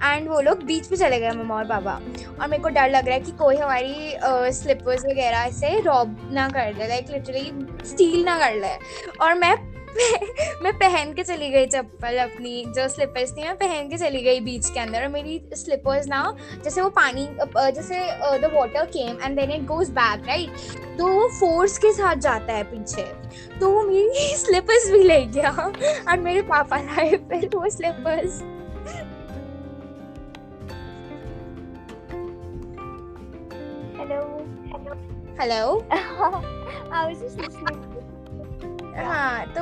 एंड 0.04 0.28
वो 0.30 0.39
लोग 0.41 0.63
बीच 0.65 0.88
पे 0.88 0.95
चले 0.97 1.19
गए 1.19 1.32
मम्मा 1.32 1.56
और 1.56 1.65
पापा। 1.67 1.91
और 2.41 2.47
मेरे 2.47 2.62
को 2.63 2.69
डर 2.69 2.89
लग 2.89 3.08
रहा 3.08 3.15
है 3.15 3.21
कि 3.21 3.32
कोई 3.39 3.56
हमारी 3.56 4.15
स्लिपर्स 4.54 5.06
वगैरह 5.06 5.50
से 5.52 5.80
रॉब 5.82 6.17
ना 6.34 6.47
कर 6.50 6.74
दे 6.74 6.88
लाइक 6.88 7.10
लिटरली 7.12 7.88
स्टील 7.89 8.24
ना 8.26 8.38
कर 8.39 8.56
ले 8.56 8.74
और 9.21 9.34
मैं 9.34 9.56
मैं 10.63 10.71
पहन 10.80 11.12
के 11.13 11.23
चली 11.23 11.49
गई 11.49 11.65
चप्पल 11.67 12.17
अपनी 12.17 12.63
जो 12.75 12.88
स्लीपर्स 12.89 13.32
थी 13.38 13.43
मैं 13.43 13.56
पहन 13.58 13.89
के 13.89 13.97
चली 13.97 14.21
गई 14.23 14.39
बीच 14.41 14.69
के 14.69 14.80
अंदर। 14.80 15.01
और 15.04 15.08
मेरी 15.12 15.39
स्लीपर्स 15.56 16.08
ना 16.08 16.21
जैसे 16.63 16.82
वो 16.82 16.89
पानी 16.99 17.27
जैसे 17.75 17.99
the 18.41 18.51
water 18.54 18.86
came 18.95 19.17
and 19.23 19.39
then 19.39 19.51
it 19.51 19.65
goes 19.67 19.89
back 19.99 20.27
right 20.27 20.97
तो 20.97 21.08
वो 21.08 21.27
फोर्स 21.39 21.77
के 21.77 21.91
साथ 21.93 22.15
जाता 22.27 22.54
है 22.54 22.63
पीछे। 22.71 23.04
तो 23.60 23.69
वो 23.71 23.84
मेरी 23.88 24.36
स्लीपर्स 24.45 24.89
भी 24.91 25.04
ले 25.04 25.19
गया। 25.36 25.51
और 25.51 26.19
मेरे 26.19 26.41
पापा 26.54 26.77
लाए 26.82 27.15
फिर 27.30 27.49
वो 27.56 27.69
slippers 27.69 28.41
hello 33.99 34.21
hello 35.41 35.65
I 36.93 37.08
was 37.08 37.19
just 37.21 37.38
listening. 37.39 37.90
हाँ। 38.97 39.45
तो 39.47 39.62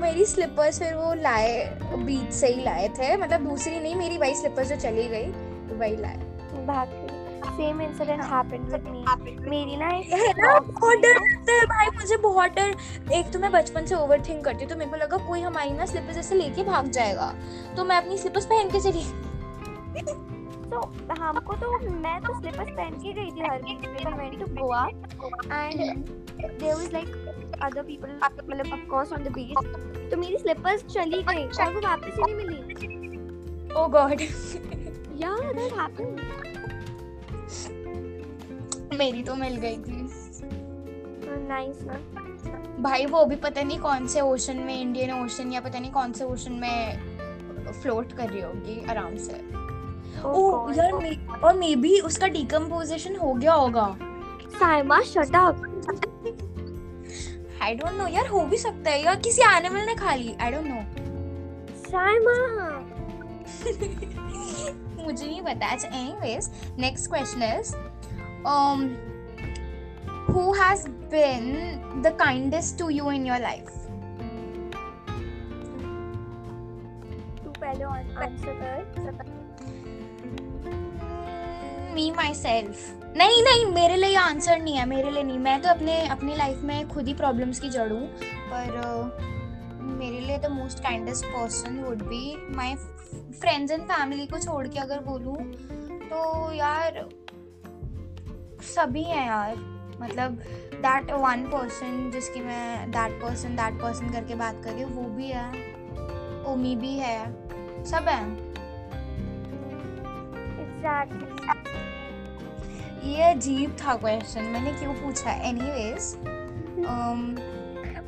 मेरी 0.00 0.24
स्लीपर्स 0.26 0.78
फिर 0.78 0.94
वो 0.94 1.12
लाए 1.14 1.64
बीच 1.96 2.32
से 2.32 2.46
ही 2.46 2.62
लाए 2.64 2.88
थे। 2.98 3.16
मतलब 3.16 3.48
दूसरी 3.48 3.78
नहीं 3.80 3.94
मेरी 3.96 4.18
वही 4.18 4.34
स्लीपर्स 4.34 4.68
जो 4.68 4.76
चली 4.80 5.08
गई 5.08 5.26
तो 5.68 5.78
वही 5.78 5.96
लाए। 5.96 7.14
Same 7.48 7.80
incident 7.82 8.22
happened 8.22 8.64
with 8.70 8.84
me 8.84 9.48
मेरी 9.48 9.76
ना 9.76 9.88
एक 9.88 10.12
है 10.12 10.32
ना? 10.32 10.58
बहुत 10.60 10.98
डर 10.98 11.14
लगता 11.14 11.52
है 11.52 11.64
भाई 11.66 11.86
मुझे 11.96 12.16
बहुत 12.16 12.50
डर। 12.50 12.74
एक 13.14 13.32
तो 13.32 13.38
मैं 13.38 13.50
बचपन 13.52 13.86
से 13.86 13.94
ओवर 13.94 14.20
थिंक 14.20 14.44
करती 14.44 14.64
हूँ 14.64 14.70
तो 14.70 14.76
मेरे 14.76 14.90
को 14.90 14.96
लगा 14.96 15.16
कोई 15.26 15.40
हमारी 15.40 15.70
ना 15.70 15.86
स्लीपर्स 15.86 16.18
ऐसे 16.18 16.34
लेके 16.34 16.64
भाग 16.64 16.90
जाएगा। 16.90 17.32
तो 17.76 17.84
मैं 17.84 17.96
अपनी 17.96 18.18
स्लीपर्स 18.18 18.46
पहन 18.46 18.70
के 18.70 18.80
चली 18.80 19.04
तो 20.70 20.78
हमको 21.20 21.54
तो 21.54 21.78
मैं 21.80 22.20
तो 22.22 22.38
स्लीपर्स 22.40 22.68
पहन 22.68 22.94
के 22.94 23.12
गई 23.12 23.30
थी 23.30 23.46
हर 23.48 23.62
week 23.62 23.88
went 24.08 24.38
to 24.38 24.46
Goa 24.54 24.86
and 25.52 26.25
there 26.38 26.74
was 26.74 26.92
like 26.92 27.58
other 27.62 27.82
people 27.82 28.18
मतलब 28.22 28.72
of 28.72 28.88
course 28.90 29.12
on 29.12 29.24
the 29.24 29.32
beach 29.32 30.10
तो 30.10 30.16
मेरी 30.16 30.38
स्लीपर्स 30.38 30.84
चली 30.84 31.22
गई 31.22 31.44
और 31.44 31.72
वो 31.74 31.80
वापस 31.80 32.12
ही 32.16 32.22
नहीं 32.24 32.34
मिली। 32.36 33.74
Oh 33.74 33.86
god 33.88 34.20
yeah 35.20 35.36
that 35.52 35.72
happened 35.72 36.20
मेरी 38.98 39.22
तो 39.22 39.34
मिल 39.34 39.56
गई 39.56 39.76
थी। 39.78 40.02
नाइस 41.48 41.82
ना 41.82 41.94
भाई 42.82 43.06
वो 43.06 43.24
भी 43.24 43.36
पता 43.36 43.62
नहीं 43.62 43.78
कौन 43.78 44.06
से 44.06 44.20
ओशन 44.20 44.56
में 44.56 44.80
इंडियन 44.80 45.10
ओशन 45.14 45.52
या 45.52 45.60
पता 45.60 45.78
नहीं 45.78 45.90
कौन 45.92 46.12
से 46.12 46.24
ओशन 46.24 46.52
में 46.52 47.72
फ्लोट 47.82 48.12
कर 48.12 48.28
रही 48.28 48.40
होगी 48.40 48.84
आराम 48.90 49.16
से। 49.16 49.40
ओ 50.24 50.70
यार 50.72 50.92
मे 50.92 51.10
और 51.44 51.54
मे 51.54 51.74
बी 51.76 51.98
उसका 52.00 52.26
डिकम्पोजिशन 52.28 53.16
हो 53.16 53.32
गया 53.34 53.52
होगा। 53.52 53.86
Saima 54.52 55.00
shut 55.02 55.36
up 55.36 55.75
I 57.62 57.74
don't 57.74 57.92
know 57.98 58.06
यार 58.08 58.26
हो 58.28 58.44
भी 58.46 58.58
सकता 58.58 58.90
है 58.90 59.02
यार 59.04 59.16
किसी 59.20 59.42
एनिमल 59.42 59.86
ने 59.86 59.94
खा 59.94 60.14
ली. 60.14 60.36
आई 60.40 60.50
डोंट 60.52 60.66
नो 60.66 60.80
साइमा 61.90 62.36
मुझे 65.04 65.26
नहीं 65.26 65.42
पता. 65.42 65.66
अच्छा 65.66 65.88
anyways 65.88 66.50
next 66.78 67.10
question 67.10 67.42
is 67.42 67.74
um 68.48 68.82
who 70.26 70.42
has 70.54 70.82
been 71.12 71.46
the 72.02 72.10
kindest 72.20 72.76
to 72.80 72.86
you 72.96 73.06
in 73.10 73.24
your 73.28 73.38
life? 73.44 73.72
तू 77.44 77.50
पहले 77.60 77.84
आंसर 77.84 78.52
कर. 78.60 79.24
मी 81.94 82.10
माई 82.16 82.34
सेल्फ 82.34 82.76
नहीं 83.16 83.42
नहीं, 83.42 83.66
मेरे 83.66 83.96
लिए 83.96 84.16
आंसर 84.16 84.58
नहीं 84.58 84.74
है, 84.76 84.84
मेरे 84.88 85.10
लिए 85.10 85.22
नहीं। 85.22 85.38
मैं 85.38 85.60
तो 85.62 85.68
अपने, 85.68 86.00
अपनी 86.08 86.34
लाइफ 86.36 86.62
में 86.62 86.88
खुद 86.88 87.06
ही 87.08 87.14
प्रॉब्लम्स 87.14 87.60
की 87.60 87.68
जड़ 87.68 87.90
हूँ, 87.92 88.08
पर 88.50 88.74
मेरे 89.98 90.20
लिए 90.20 90.38
the 90.38 90.50
most 90.52 90.82
kindest 90.82 91.24
person 91.26 91.78
would 91.80 92.02
be 92.02 92.36
my 92.56 92.74
friends 92.74 93.72
and 93.72 93.82
family 93.82 94.26
को 94.26 94.38
छोड़ 94.38 94.66
के 94.68 94.78
अगर 94.78 95.00
बोलूँ 95.04 95.36
तो 96.02 96.52
यार, 96.52 97.08
सभी 98.66 99.02
हैं 99.04 99.26
यार। 99.26 99.56
मतलब 100.00 100.32
दैट 100.76 101.10
वन 101.12 101.44
पर्सन 101.52 102.10
जिसकी 102.12 102.40
मैं 102.40 102.90
दैट 102.90 103.12
पर्सन 103.22 103.56
दैट 103.56 103.80
पर्सन 103.82 104.12
करके 104.12 104.34
बात 104.34 104.60
कर 104.64 104.72
रही 104.72 104.82
हूँ, 104.82 104.92
वो 104.94 105.08
भी 105.10 105.28
है 105.28 106.44
ओमी 106.52 106.74
भी 106.76 106.94
है, 106.98 107.18
सब 107.84 108.08
है। 108.08 108.22
एग्जैक्टली 110.60 111.55
ये 113.06 113.22
अजीब 113.22 113.76
था 113.80 113.94
क्वेश्चन 113.96 114.44
मैंने 114.52 114.72
क्यों 114.78 114.94
पूछा? 114.94 115.30
Anyways 115.70 116.14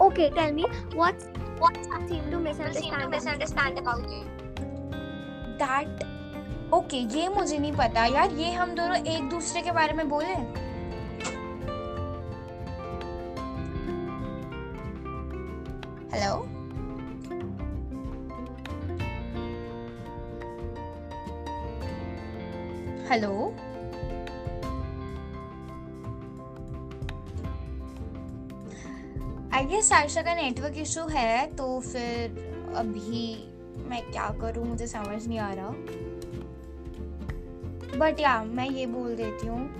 okay 0.02 0.50
me 0.52 0.64
what 0.94 1.22
that 5.62 6.04
okay 6.74 6.96
ये 7.18 7.28
मुझे 7.28 7.58
नहीं 7.58 7.72
पता 7.72 8.04
यार 8.06 8.32
ये 8.34 8.52
हम 8.52 8.74
दोनों 8.74 8.96
एक 8.96 9.28
दूसरे 9.30 9.62
के 9.62 9.72
बारे 9.72 9.92
में 9.92 10.08
बोले? 10.08 10.34
Hello 16.12 16.34
hello 23.10 23.47
I 29.78 29.82
guess 29.82 29.88
Saisha 29.88 30.22
का 30.22 30.34
नेटवर्क 30.34 30.74
इशू 30.78 31.06
है 31.06 31.46
तो 31.46 31.80
फिर 31.80 32.30
अभी 32.76 33.48
मैं 33.88 34.02
क्या 34.02 34.34
करूँ? 34.40 34.64
मुझे 34.64 34.86
समझ 34.86 35.28
नहीं 35.28 35.38
आ 35.38 35.54
रहा। 35.54 35.68
बट 37.98 38.16
या 38.20 38.44
मैं 38.44 38.70
ये 38.70 38.86
बोल 38.86 39.16
देती 39.16 39.46
हूँ। 39.46 39.70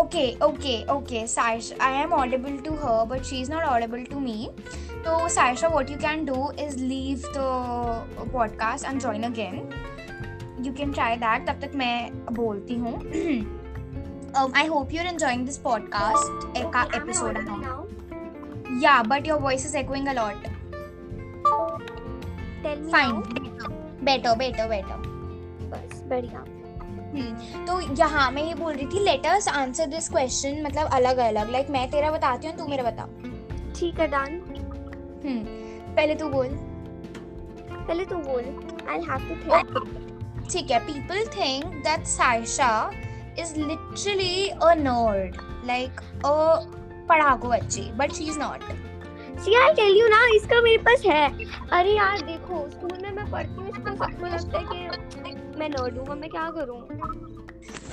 Okay 0.00 0.36
okay 0.44 0.86
okay 0.92 1.26
Saisha 1.26 1.74
I 1.80 1.92
am 1.92 2.12
audible 2.12 2.56
to 2.56 2.74
her 2.74 3.04
but 3.04 3.22
she 3.22 3.40
is 3.40 3.52
not 3.52 3.62
audible 3.62 4.04
to 4.04 4.20
me 4.20 4.50
तो 4.92 5.28
Saisha 5.28 5.68
what 5.68 5.90
you 5.90 5.96
can 5.96 6.24
do 6.24 6.52
is 6.58 6.78
leave 6.78 7.18
the 7.18 7.34
podcast 8.32 8.86
and 8.86 9.00
join 9.00 9.22
again 9.22 9.70
you 10.60 10.72
can 10.72 10.92
try 10.92 11.16
that 11.16 11.50
तब 11.50 11.60
तक 11.60 11.72
मैं 11.74 12.10
बोलती 12.32 12.74
हूँ। 12.74 13.02
Um, 14.32 14.48
I 14.48 14.62
hope 14.64 14.90
you're 14.90 15.36
this 15.38 15.58
podcast 15.58 16.46
podcast. 16.46 16.56
Okay, 16.56 17.62
eka 17.62 17.71
Yeah, 18.72 19.02
but 19.02 19.26
your 19.26 19.38
voice 19.38 19.64
is 19.64 19.74
echoing 19.74 20.08
a 20.08 20.14
lot. 20.14 20.36
Tell 22.62 22.76
me 22.76 22.90
Fine. 22.90 23.22
now. 23.58 23.68
Better, 24.02 24.34
better, 24.36 24.68
better. 24.68 24.98
बस 25.72 26.02
बढ़िया 26.08 26.38
हम्म 26.38 27.64
तो 27.66 27.80
यहाँ 27.98 28.30
मैं 28.30 28.42
ये 28.42 28.54
बोल 28.54 28.72
रही 28.72 28.86
थी 28.86 29.04
लेटर्स 29.04 29.48
आंसर 29.48 29.86
दिस 29.86 30.08
क्वेश्चन 30.08 30.62
मतलब 30.62 30.90
अलग 30.94 31.18
अलग 31.18 31.50
लाइक 31.50 31.70
मैं 31.70 31.88
तेरा 31.90 32.10
बताती 32.10 32.46
हूँ 32.46 32.56
तू 32.56 32.66
मेरा 32.68 32.82
बता 32.82 33.06
ठीक 33.76 34.00
है 34.00 34.06
डन 34.08 34.40
हम्म 35.24 35.94
पहले 35.96 36.14
तू 36.14 36.28
बोल 36.28 36.48
पहले 37.70 38.04
तू 38.04 38.16
बोल 38.28 38.44
आई 38.90 39.00
हैव 39.10 39.28
टू 39.28 39.34
थिंक 39.44 40.48
ठीक 40.52 40.70
है 40.70 40.78
people 40.86 41.24
think 41.36 41.64
that 41.84 42.06
Saisha 42.06 42.70
is 43.38 43.54
literally 43.58 44.48
a 44.48 44.74
nerd 44.78 45.36
like 45.66 46.00
a 46.26 46.36
पढ़ाकू 47.12 47.48
बच्ची 47.48 47.90
but 47.96 48.12
she 48.12 48.24
is 48.24 48.38
not 48.38 48.72
see 49.44 49.54
I 49.54 49.72
tell 49.74 49.96
you 49.98 50.08
ना 50.08 50.24
इसका 50.34 50.60
मेरे 50.62 50.78
पास 50.82 51.02
है। 51.06 51.26
अरे 51.72 51.92
यार 51.92 52.20
देखो 52.22 52.66
स्कूल 52.70 52.98
में 53.02 53.12
मैं 53.12 53.30
पढ़ती 53.30 53.54
हूँ 53.54 53.68
इसको 53.68 53.94
सबको 53.96 54.26
लगता 54.26 54.58
है 54.58 54.64
कि 54.64 55.58
मैं 55.58 55.68
नर्ड 55.68 55.98
हूँ 55.98 56.16
मैं 56.16 56.30
क्या 56.30 56.50
करूँ? 56.50 56.80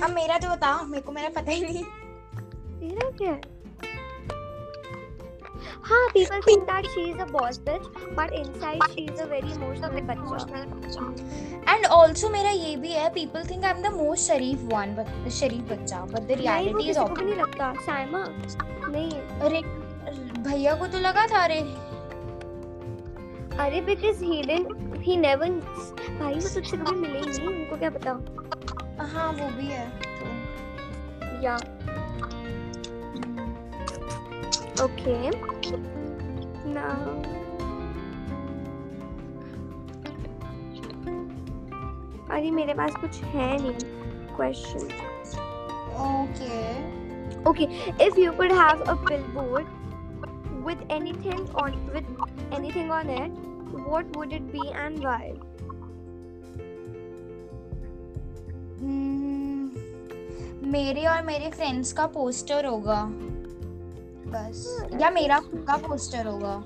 अब 0.02 0.10
मेरा 0.10 0.38
तो 0.38 0.50
बताओ 0.50 0.84
मेरे 0.86 1.02
को 1.02 1.12
मेरा 1.12 1.28
पता 1.36 1.52
ही 1.52 1.60
नहीं। 1.60 1.84
तेरा 2.80 3.10
क्या? 3.18 3.30
है 3.30 3.59
हाँ 5.82 6.08
people 6.08 6.42
think 6.42 6.66
that 6.66 6.86
she 6.94 7.02
is 7.12 7.20
a 7.20 7.26
boss 7.32 7.58
bitch 7.58 7.86
but 8.18 8.32
inside 8.40 8.84
she 8.94 9.04
is 9.04 9.20
a 9.20 9.26
very 9.26 9.52
emotional 9.52 9.90
बच्चा 10.70 11.74
एंड 11.74 11.86
ऑल्सो 11.86 12.28
मेरा 12.28 12.50
ये 12.50 12.76
भी 12.76 12.92
है 12.92 13.08
think 13.50 13.64
I 13.64 13.70
am 13.70 13.82
the 13.82 13.92
most 13.94 14.26
Sharif 14.28 14.58
one 14.62 14.94
शरीफ 15.30 15.72
बच्चा 15.72 16.00
बट 16.00 16.20
द 16.20 16.30
नहीं 16.30 16.36
वो 16.36 16.42
रियलिटी 16.42 16.88
इज़ 16.90 16.98
किसी 16.98 17.08
को 17.08 17.14
भी 17.14 17.24
नहीं 17.24 17.34
लगता 17.34 17.72
साइमा 17.86 18.24
नहीं। 18.28 19.10
अरे 19.12 19.62
भैया 20.42 20.74
को 20.74 20.86
तो 20.86 20.98
लगा 20.98 21.26
था 21.26 21.44
अरे। 21.44 21.60
अरे 23.58 23.80
because 23.80 24.24
he 24.24 24.42
didn't 24.42 24.96
he 25.04 25.16
never 25.16 25.50
भाई 26.20 26.34
वो 26.34 26.54
तुझसे 26.54 26.76
कभी 26.76 26.96
मिले 26.96 27.18
ही 27.18 27.26
नहीं 27.26 27.46
उनको 27.46 27.76
क्या 27.76 27.90
पता? 27.90 28.10
हाँ 29.12 29.32
वो 29.32 29.48
भी 29.56 29.66
है 29.66 29.88
तो। 30.00 30.26
या। 31.44 31.56
Okay. 34.80 35.30
Now. 36.74 36.94
अरे 42.30 42.50
मेरे 42.50 42.74
पास 42.74 42.94
कुछ 43.00 43.20
है 43.34 43.48
नहीं. 43.62 43.74
Question 44.36 44.84
okay 46.06 46.60
okay 47.50 47.64
if 48.06 48.20
you 48.20 48.32
could 48.32 48.52
have 48.52 48.82
a 48.82 48.94
billboard 49.04 49.66
with 50.66 50.88
anything 50.92 51.54
on 51.62 51.74
with 51.94 52.06
anything 52.58 52.90
on 52.90 53.10
it 53.10 53.32
what 53.74 54.16
would 54.16 54.32
it 54.32 54.42
be 54.54 54.68
and 54.68 54.98
why 54.98 55.32
मेरे 60.70 61.04
और 61.06 61.22
मेरे 61.24 61.50
फ्रेंड्स 61.50 61.92
का 61.92 62.06
पोस्टर 62.16 62.66
होगा. 62.66 63.02
बस। 64.30 64.86
या 65.00 65.10
मेरा 65.10 65.40
खुद 65.40 65.64
का 65.68 65.76
पोस्टर 65.76 66.26
होगा। 66.26 66.64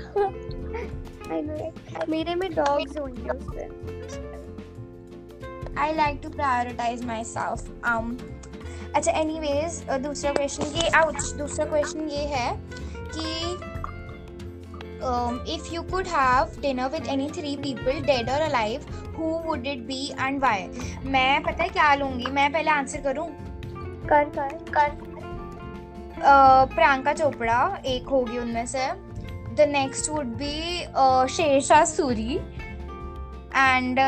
मेरे 2.08 2.34
में 2.34 2.48
dogs 2.48 2.98
होंगे 2.98 3.30
उस 3.30 3.46
पे. 3.54 3.62
I 5.80 5.94
like 5.94 6.20
to 6.22 6.28
prioritize 6.28 7.04
myself 7.24 7.72
अच्छा 8.94 9.12
एनीवेज 9.12 9.90
दूसरा 9.90 10.32
क्वेश्चन 10.32 10.62
ये 10.62 10.88
आउच 10.88 11.32
दूसरा 11.32 11.66
क्वेश्चन 11.66 12.08
ये 12.08 12.16
है 12.16 12.60
कि 13.14 13.52
if 15.54 15.74
you 15.74 15.82
could 15.82 16.06
have 16.06 16.60
dinner 16.60 16.88
with 16.88 17.06
any 17.06 17.30
three 17.30 17.56
people 17.56 18.00
dead 18.00 18.30
और 18.30 18.40
alive 18.40 18.84
who 19.18 19.24
would 19.24 19.66
it 19.66 19.78
be 19.78 20.14
and 20.20 20.40
why 20.40 20.68
मैं 21.04 21.42
पता 21.42 21.62
है 21.62 21.68
क्या 21.68 21.94
लूँगी? 21.94 22.24
मैं 22.24 22.52
पहले 22.52 22.70
आंसर 22.70 23.00
करूँ? 23.00 23.28
कर 24.06 24.24
कर। 24.24 24.64
कर। 24.74 25.09
प्रियंका 26.22 27.12
चोपड़ा 27.20 27.60
एक 27.94 28.08
होगी 28.08 28.38
उनमें 28.38 28.66
से 28.66 28.86
the 29.56 29.66
next 29.68 30.10
would 30.10 30.36
be 30.42 30.54
Sher Shah 31.34 31.84
Suri 31.92 32.34
and 33.56 34.00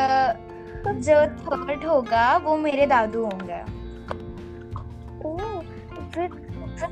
जो 0.87 1.21
थर्ड 1.45 1.85
होगा 1.85 2.25
वो 2.43 2.57
मेरे 2.57 2.85
दादू 2.87 3.25
होंगे 3.25 3.61
Oh, 5.25 5.63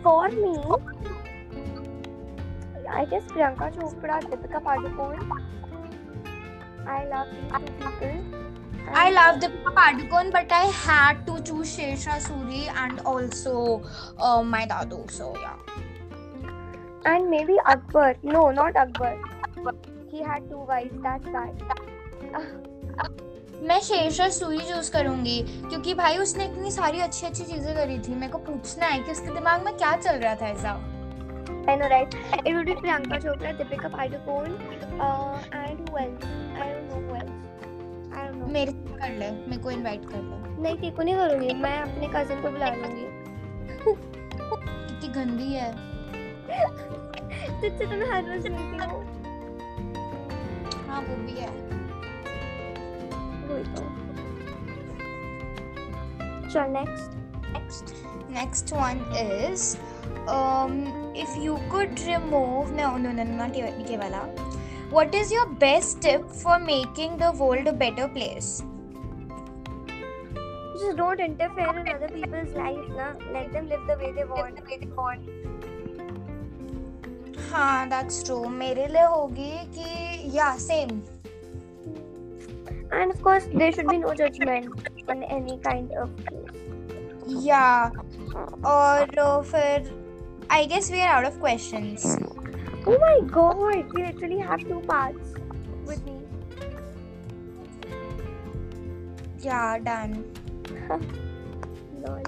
for 0.04 0.30
me, 0.30 0.52
I 2.90 3.06
guess 3.06 3.24
Priyanka 3.24 3.74
Chopra, 3.74 4.22
Deepika 4.22 4.62
Padukone. 4.64 5.20
I 6.88 7.06
love 7.06 7.28
these 7.32 7.52
two 7.52 7.92
people. 8.00 8.22
I 8.94 9.10
love 9.12 9.42
Deepika 9.42 9.74
Padukone, 9.74 10.32
but 10.32 10.52
I 10.52 10.66
had 10.68 11.26
to 11.28 11.31
choose 11.46 11.78
Shersha 11.78 12.20
Suri 12.22 12.68
and 12.86 13.00
also 13.02 13.84
uh, 14.18 14.42
my 14.44 14.66
dadu. 14.66 15.10
So 15.10 15.36
yeah. 15.40 15.58
And 17.06 17.30
maybe 17.30 17.58
Akbar. 17.66 18.16
No, 18.24 18.52
not 18.52 18.76
Akbar. 18.76 19.18
He 20.10 20.22
had 20.22 20.50
two 20.50 20.60
wives. 20.60 20.94
That's 21.02 21.28
why. 21.28 21.54
मैं 23.64 23.80
Sher Shah 23.86 24.30
Suri 24.36 24.60
choose 24.60 24.92
करूँगी 24.92 25.42
क्योंकि 25.70 25.94
भाई 25.94 26.18
उसने 26.18 26.46
इतनी 26.46 26.72
सारी 26.72 27.00
अच्छी 27.02 27.26
अच्छी 27.26 27.44
चीज़ें 27.44 27.76
करी 27.76 27.98
थी 28.08 28.16
मेरे 28.16 28.32
को 28.32 28.38
पूछना 28.48 28.86
है 28.86 29.04
कि 29.04 29.12
उसके 29.12 29.34
दिमाग 29.34 29.66
में 29.66 29.76
क्या 29.78 29.96
चल 29.98 30.18
रहा 30.20 30.36
था 30.36 30.48
ऐसा 30.48 30.80
I 31.68 31.76
know, 31.76 31.88
right? 31.90 32.14
It 32.44 32.56
would 32.56 32.66
be 32.66 32.74
Priyanka 32.74 33.22
Chopra, 33.22 33.56
Deepika 33.56 33.92
Padukone, 33.92 34.56
uh, 35.00 35.38
and 35.52 35.90
who 35.90 35.98
else? 35.98 36.24
I 36.56 36.70
don't 36.70 36.90
know 36.90 37.11
मेरे 38.52 38.72
से 38.72 38.98
कर 38.98 39.12
ले 39.20 39.32
मेरे 39.32 39.58
को 39.58 39.72
इनवाइट 39.72 40.06
कर 40.06 40.22
ले। 40.22 40.62
नहीं 40.62 40.76
तेको 40.78 41.04
नहीं 41.04 41.16
करूँगी 41.16 41.54
मैं 41.54 41.78
अपने 41.82 42.08
कजिन 42.16 42.42
को 42.42 42.52
बुला 42.52 42.70
लूँगी। 42.76 43.06
कितनी 43.86 45.08
गंदी 45.14 45.54
है। 45.54 45.72
तुझसे 47.62 47.86
तो 47.86 47.96
मैं 47.98 48.10
हर 48.12 48.22
रोज 48.30 48.48
मिलती 48.48 48.78
हूँ। 48.86 49.02
हाँ 50.88 51.02
वो 51.02 51.16
भी 51.16 51.40
है। 51.40 51.50
वही 53.48 53.64
तो। 53.76 53.84
चल 56.50 56.66
next 56.70 57.20
next 57.54 57.92
next 58.34 58.72
one 58.74 59.00
is 59.22 59.64
um 60.34 60.76
if 61.24 61.32
you 61.44 61.56
could 61.72 62.00
remove 62.08 62.72
no 62.72 62.88
no 62.98 63.12
no 63.18 63.24
not 63.32 63.56
ये 63.56 63.98
वाला 63.98 64.22
what 64.92 65.16
is 65.16 65.32
your 65.32 65.48
best 65.60 66.02
tip 66.02 66.30
for 66.30 66.60
making 66.60 67.18
the 67.18 67.32
world 67.42 67.68
a 67.68 67.72
better 67.72 68.08
place 68.10 68.62
just 70.82 70.98
don't 70.98 71.22
interfere 71.26 71.78
in 71.82 71.88
other 71.94 72.10
people's 72.10 72.54
life 72.62 72.90
na 72.98 73.06
let 73.36 73.54
them 73.54 73.70
live 73.70 73.86
the 73.92 73.96
way 74.02 74.12
they 74.18 74.26
want 74.32 74.60
the 74.60 74.66
way 74.70 74.78
they 74.82 74.92
want 74.98 75.22
हाँ 77.52 77.90
that's 77.94 78.18
true 78.24 78.50
मेरे 78.64 78.88
लिए 78.88 79.06
होगी 79.14 79.54
कि 79.78 79.88
yeah 80.36 80.58
same 80.66 80.94
and 83.00 83.16
of 83.16 83.22
course 83.30 83.48
there 83.54 83.72
should 83.72 83.90
be 83.94 83.98
no 84.04 84.14
judgment 84.14 84.90
in 85.16 85.24
any 85.40 85.58
kind 85.70 85.92
of 86.04 86.14
case 86.28 86.62
yeah 87.48 87.90
और 88.76 89.18
uh, 89.20 89.42
फिर 89.54 89.92
I 90.50 90.66
guess 90.66 90.92
we 90.92 91.02
are 91.02 91.12
out 91.18 91.26
of 91.32 91.40
questions 91.40 92.06
oh 92.87 92.99
my 92.99 93.21
god 93.37 93.57
we 93.95 94.05
literally 94.05 94.39
have 94.39 94.61
two 94.61 94.81
parts 94.81 95.35
with 95.85 96.05
me 96.07 96.21
yeah 99.41 99.79
done 99.79 100.25
Lol. 102.03 102.23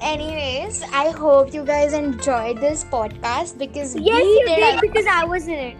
anyways 0.00 0.82
I 0.92 1.10
hope 1.10 1.54
you 1.54 1.64
guys 1.64 1.92
enjoyed 1.92 2.60
this 2.60 2.84
podcast 2.84 3.58
because 3.58 3.94
yes 3.96 4.22
we 4.22 4.28
you 4.28 4.46
did 4.46 4.56
did 4.56 4.74
our 4.74 4.80
because 4.80 5.06
i 5.06 5.24
was 5.24 5.46
in 5.46 5.58
it 5.58 5.76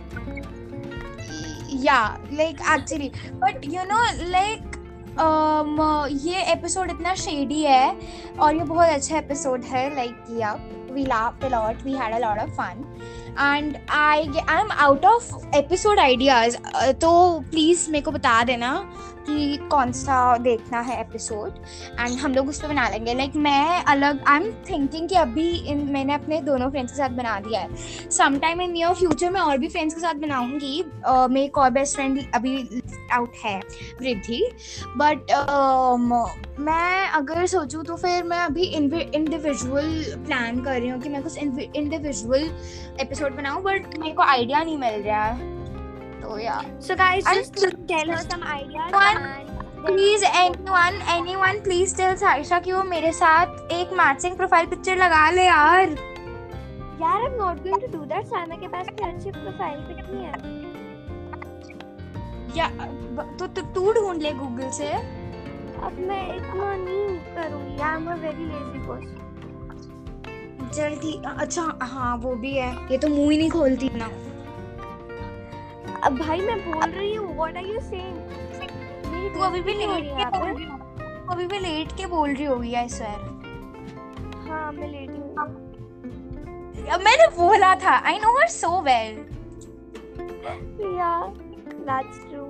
yeah 1.69 2.17
like 2.31 2.61
actually 2.61 3.13
but 3.41 3.65
you 3.65 3.85
know 3.87 4.05
like 4.37 4.63
um 5.23 5.79
ये 6.27 6.43
episode 6.53 6.91
इतना 6.91 7.15
shady 7.15 7.63
है 7.63 8.37
और 8.41 8.55
ये 8.57 8.65
बहुत 8.65 8.89
अच्छा 8.89 9.17
episode 9.19 9.65
है 9.73 9.95
like 9.95 10.15
किया 10.29 10.53
we 10.95 11.05
laughed 11.07 11.45
a 11.45 11.49
lot 11.49 11.83
we 11.85 11.93
had 11.93 12.13
a 12.13 12.21
lot 12.21 12.39
of 12.39 12.55
fun 12.55 12.81
And 13.38 13.76
I 13.90 14.28
I 14.50 14.60
am 14.60 14.72
out 14.72 15.06
of 15.06 15.56
episode 15.56 16.00
ideas 16.00 16.58
तो 17.02 17.12
प्लीज़ 17.52 17.90
मेरे 17.92 18.02
को 18.02 18.12
बता 18.12 18.44
देना 18.44 18.74
कि 19.28 19.58
कौन 19.72 19.92
सा 19.92 20.38
देखना 20.38 20.80
है 20.80 21.00
एपिसोड 21.02 21.56
एंड 22.00 22.18
हम 22.20 22.34
लोग 22.34 22.50
उस 22.50 22.62
पर 22.62 22.68
बना 22.68 22.88
लेंगे. 22.90 23.14
लाइक 23.14 23.32
like, 23.32 23.44
मैं 23.44 23.84
अलग 23.84 24.24
आई 24.28 24.40
एम 24.40 24.52
थिंकिंग 24.70 25.10
कि 25.10 25.16
अभी 25.16 25.50
इन 25.72 25.78
मैंने 25.94 26.14
अपने 26.14 26.42
दोनों 26.42 26.70
फ्रेंड्स 26.72 26.92
के 26.92 26.98
साथ 26.98 27.10
बना 27.10 27.40
दिया 27.40 27.60
है. 27.60 27.76
Some 28.10 28.38
time 28.40 28.62
in 28.62 28.72
near 28.72 28.94
future 28.94 29.30
मैं 29.30 29.42
और 29.42 29.58
भी 29.58 29.68
फ्रेंड्स 29.68 29.96
के 29.96 30.02
साथ 30.02 30.14
बनाऊँगी. 30.14 30.84
Uh, 31.10 31.30
मेरी 31.30 31.46
एक 31.46 31.58
और 31.58 31.70
बेस्ट 31.70 31.96
फ्रेंड 31.96 32.20
अभी 32.36 32.82
आउट 33.14 33.34
है 33.46 33.58
वृद्धि 34.02 34.44
बट 34.98 35.32
uh, 35.32 36.58
मैं 36.60 37.08
अगर 37.10 37.46
सोचूं 37.46 37.84
तो 37.84 37.96
फिर 37.96 38.24
मैं 38.24 38.38
अभी 38.38 38.64
इंडिविजुअल 38.64 40.04
प्लान 40.18 40.64
कर 40.64 40.80
रही 40.80 40.90
हूँ 40.90 41.02
कि 41.02 41.10
मैं 41.10 41.24
कुछ 41.24 41.38
इंडिविजुअल 41.38 42.50
एपिसोड 43.02 43.27
बनाऊँ 43.34 43.62
बट 43.64 43.98
मेरे 44.00 44.14
को 44.14 44.24
आइडिया 44.24 44.64
नहीं 44.64 44.78
मिल 44.78 45.02
रहा 45.02 45.24
है 45.24 45.56
तो 46.22 46.40
या 46.40 46.62
just 46.84 47.62
tell 47.90 48.10
her 48.10 48.22
some 48.24 48.44
ideas 48.44 48.94
One- 48.94 49.18
and 49.18 49.56
please 49.86 50.26
anyone 50.26 51.02
anyone 51.10 51.60
please 51.64 51.98
tell 51.98 52.16
Saisha 52.16 52.60
कि 52.60 52.72
वो 52.72 52.84
मेरे 52.84 53.12
साथ 53.12 53.72
एक 53.72 53.94
मैचिंग 53.94 54.36
प्रोफ़ाइल 54.38 54.66
पिक्चर 54.66 54.96
लगा 54.98 55.30
ले 55.30 55.46
यार 55.46 55.90
यार 57.02 57.22
I'm 57.22 57.36
not 57.40 57.64
going 57.64 57.82
to 57.84 57.90
do 57.98 58.02
that. 58.12 58.26
Saima 58.26 58.56
के 58.56 58.68
पास 58.68 58.86
फ्रेंडशिप 58.86 59.34
प्रोफ़ाइल 59.34 59.80
पिक 59.80 60.06
नहीं 60.10 60.26
है. 60.26 60.32
या 62.58 62.68
तो 63.40 63.48
तू 63.48 63.62
तू 63.62 63.94
ढूंढ 63.94 64.22
ले 64.22 64.32
गूगल 64.32 64.70
से 64.70 64.88
अब 64.88 65.98
मैं 66.08 66.36
इतना 66.36 66.76
नहीं 66.76 67.18
करूँगी. 67.36 67.82
I 67.82 67.96
am 67.96 68.12
a 68.12 68.16
very 68.16 68.46
lazy 68.46 68.80
person. 68.88 69.27
जल्दी 70.76 71.14
अच्छा 71.40 71.64
हाँ 71.82 72.16
वो 72.24 72.36
भी 72.42 72.54
है 72.58 72.72
ये 72.92 72.98
तो 72.98 73.08
मुँह 73.10 73.32
ही 73.32 73.38
नहीं 73.38 73.50
खोलती 73.52 73.90
ना 73.94 74.06
अब 76.06 76.18
भाई 76.20 76.42
मैं 76.42 76.58
बोल 76.66 76.90
रही 76.90 77.14
हूँ. 77.16 77.36
What 77.38 77.56
are 77.60 77.66
you 77.68 77.80
saying? 77.86 78.18
मेरी 79.12 79.30
तू 79.34 79.40
अभी 79.46 79.62
भी 79.62 79.74
लेट 79.74 80.04
के 80.18 80.26
बोल 80.38 80.50
रही 80.50 80.66
हो 80.66 80.78
अभी 81.34 81.46
भी 81.48 81.60
लेट 81.60 81.92
के 81.98 82.06
बोल 82.08 82.34
रही 82.34 82.46
होगी 82.46 82.74
आई 82.82 82.90
स्वेर 82.90 83.20
हाँ 84.50 84.72
मैं 84.74 84.88
लेटी 84.92 85.18
हूँ. 85.18 85.56
अब 86.94 87.02
मैंने 87.06 87.28
बोला 87.38 87.74
था 87.84 87.96
I 88.10 88.20
know 88.20 88.38
her 88.40 88.48
so 88.60 88.80
well 88.90 89.26
Yeah, 90.80 91.24
that's 91.88 92.20
true. 92.30 92.50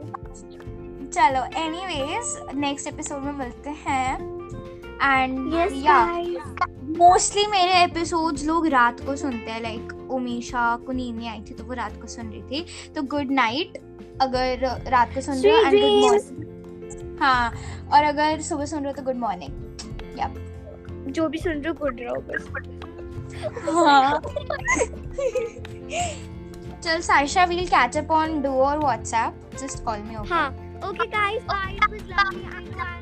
चलो 1.13 1.43
एनीवेज 1.61 2.36
नेक्स्ट 2.55 2.88
एपिसोड 2.88 3.24
में 3.24 3.32
मिलते 3.38 3.70
हैं 3.86 4.13
and 5.03 5.53
Yes, 5.53 5.74
yeah 5.86 5.97
guys. 6.07 6.86
Mostly 6.97 7.45
मेरे 7.47 7.73
एपिसोड्स 7.83 8.43
लोग 8.45 8.67
रात 8.67 8.99
को 8.99 9.15
सुनते 9.15 9.51
हैं 9.51 9.61
लाइक 9.61 9.93
उमीशा 10.11 10.75
को 10.85 10.91
नींद 10.91 11.15
नहीं 11.15 11.29
आई 11.29 11.41
थी 11.41 11.53
तो 11.53 11.63
वो 11.63 11.73
रात 11.73 12.01
को 12.01 12.07
सुन 12.07 12.29
रही 12.29 12.41
थी 12.41 12.65
तो 12.95 13.01
गुड 13.03 13.31
नाइट 13.31 13.77
अगर 14.21 14.65
रात 14.87 15.13
को 15.13 15.21
सुन 15.21 15.35
रहे 15.35 15.53
हो 15.53 15.57
एंड 15.57 15.79
गुड 15.81 16.01
मॉर्निंग 16.01 17.17
हाँ 17.19 17.51
और 17.93 18.03
अगर 18.03 18.41
सुबह 18.41 18.65
सुन 18.65 18.79
रहे 18.79 18.91
हो 18.91 18.95
तो 18.97 19.03
गुड 19.03 19.15
मॉर्निंग 19.15 20.19
या 20.19 20.33
जो 21.11 21.27
भी 21.29 21.37
सुन 21.37 21.51
रहे 21.51 21.67
हो 21.67 21.73
गुड 21.73 21.99
रहो 22.01 22.21
बस. 22.21 22.47
हाँ 23.69 24.21
चल 26.81 27.01
Saisha 27.01 27.43
will 27.45 27.67
catch 27.67 27.97
up 27.97 28.11
on 28.11 28.41
do 28.41 28.49
और 28.49 28.79
WhatsApp 28.79 29.57
just 29.59 29.83
call 29.83 29.99
me 29.99 30.15
okay 30.15 30.29
हाँ. 30.29 30.49
Bye. 31.47 31.71
It 31.75 31.91
was 31.91 32.01
lovely. 32.09 32.45
I 32.45 32.63
know 32.63 32.83
I 32.83 32.96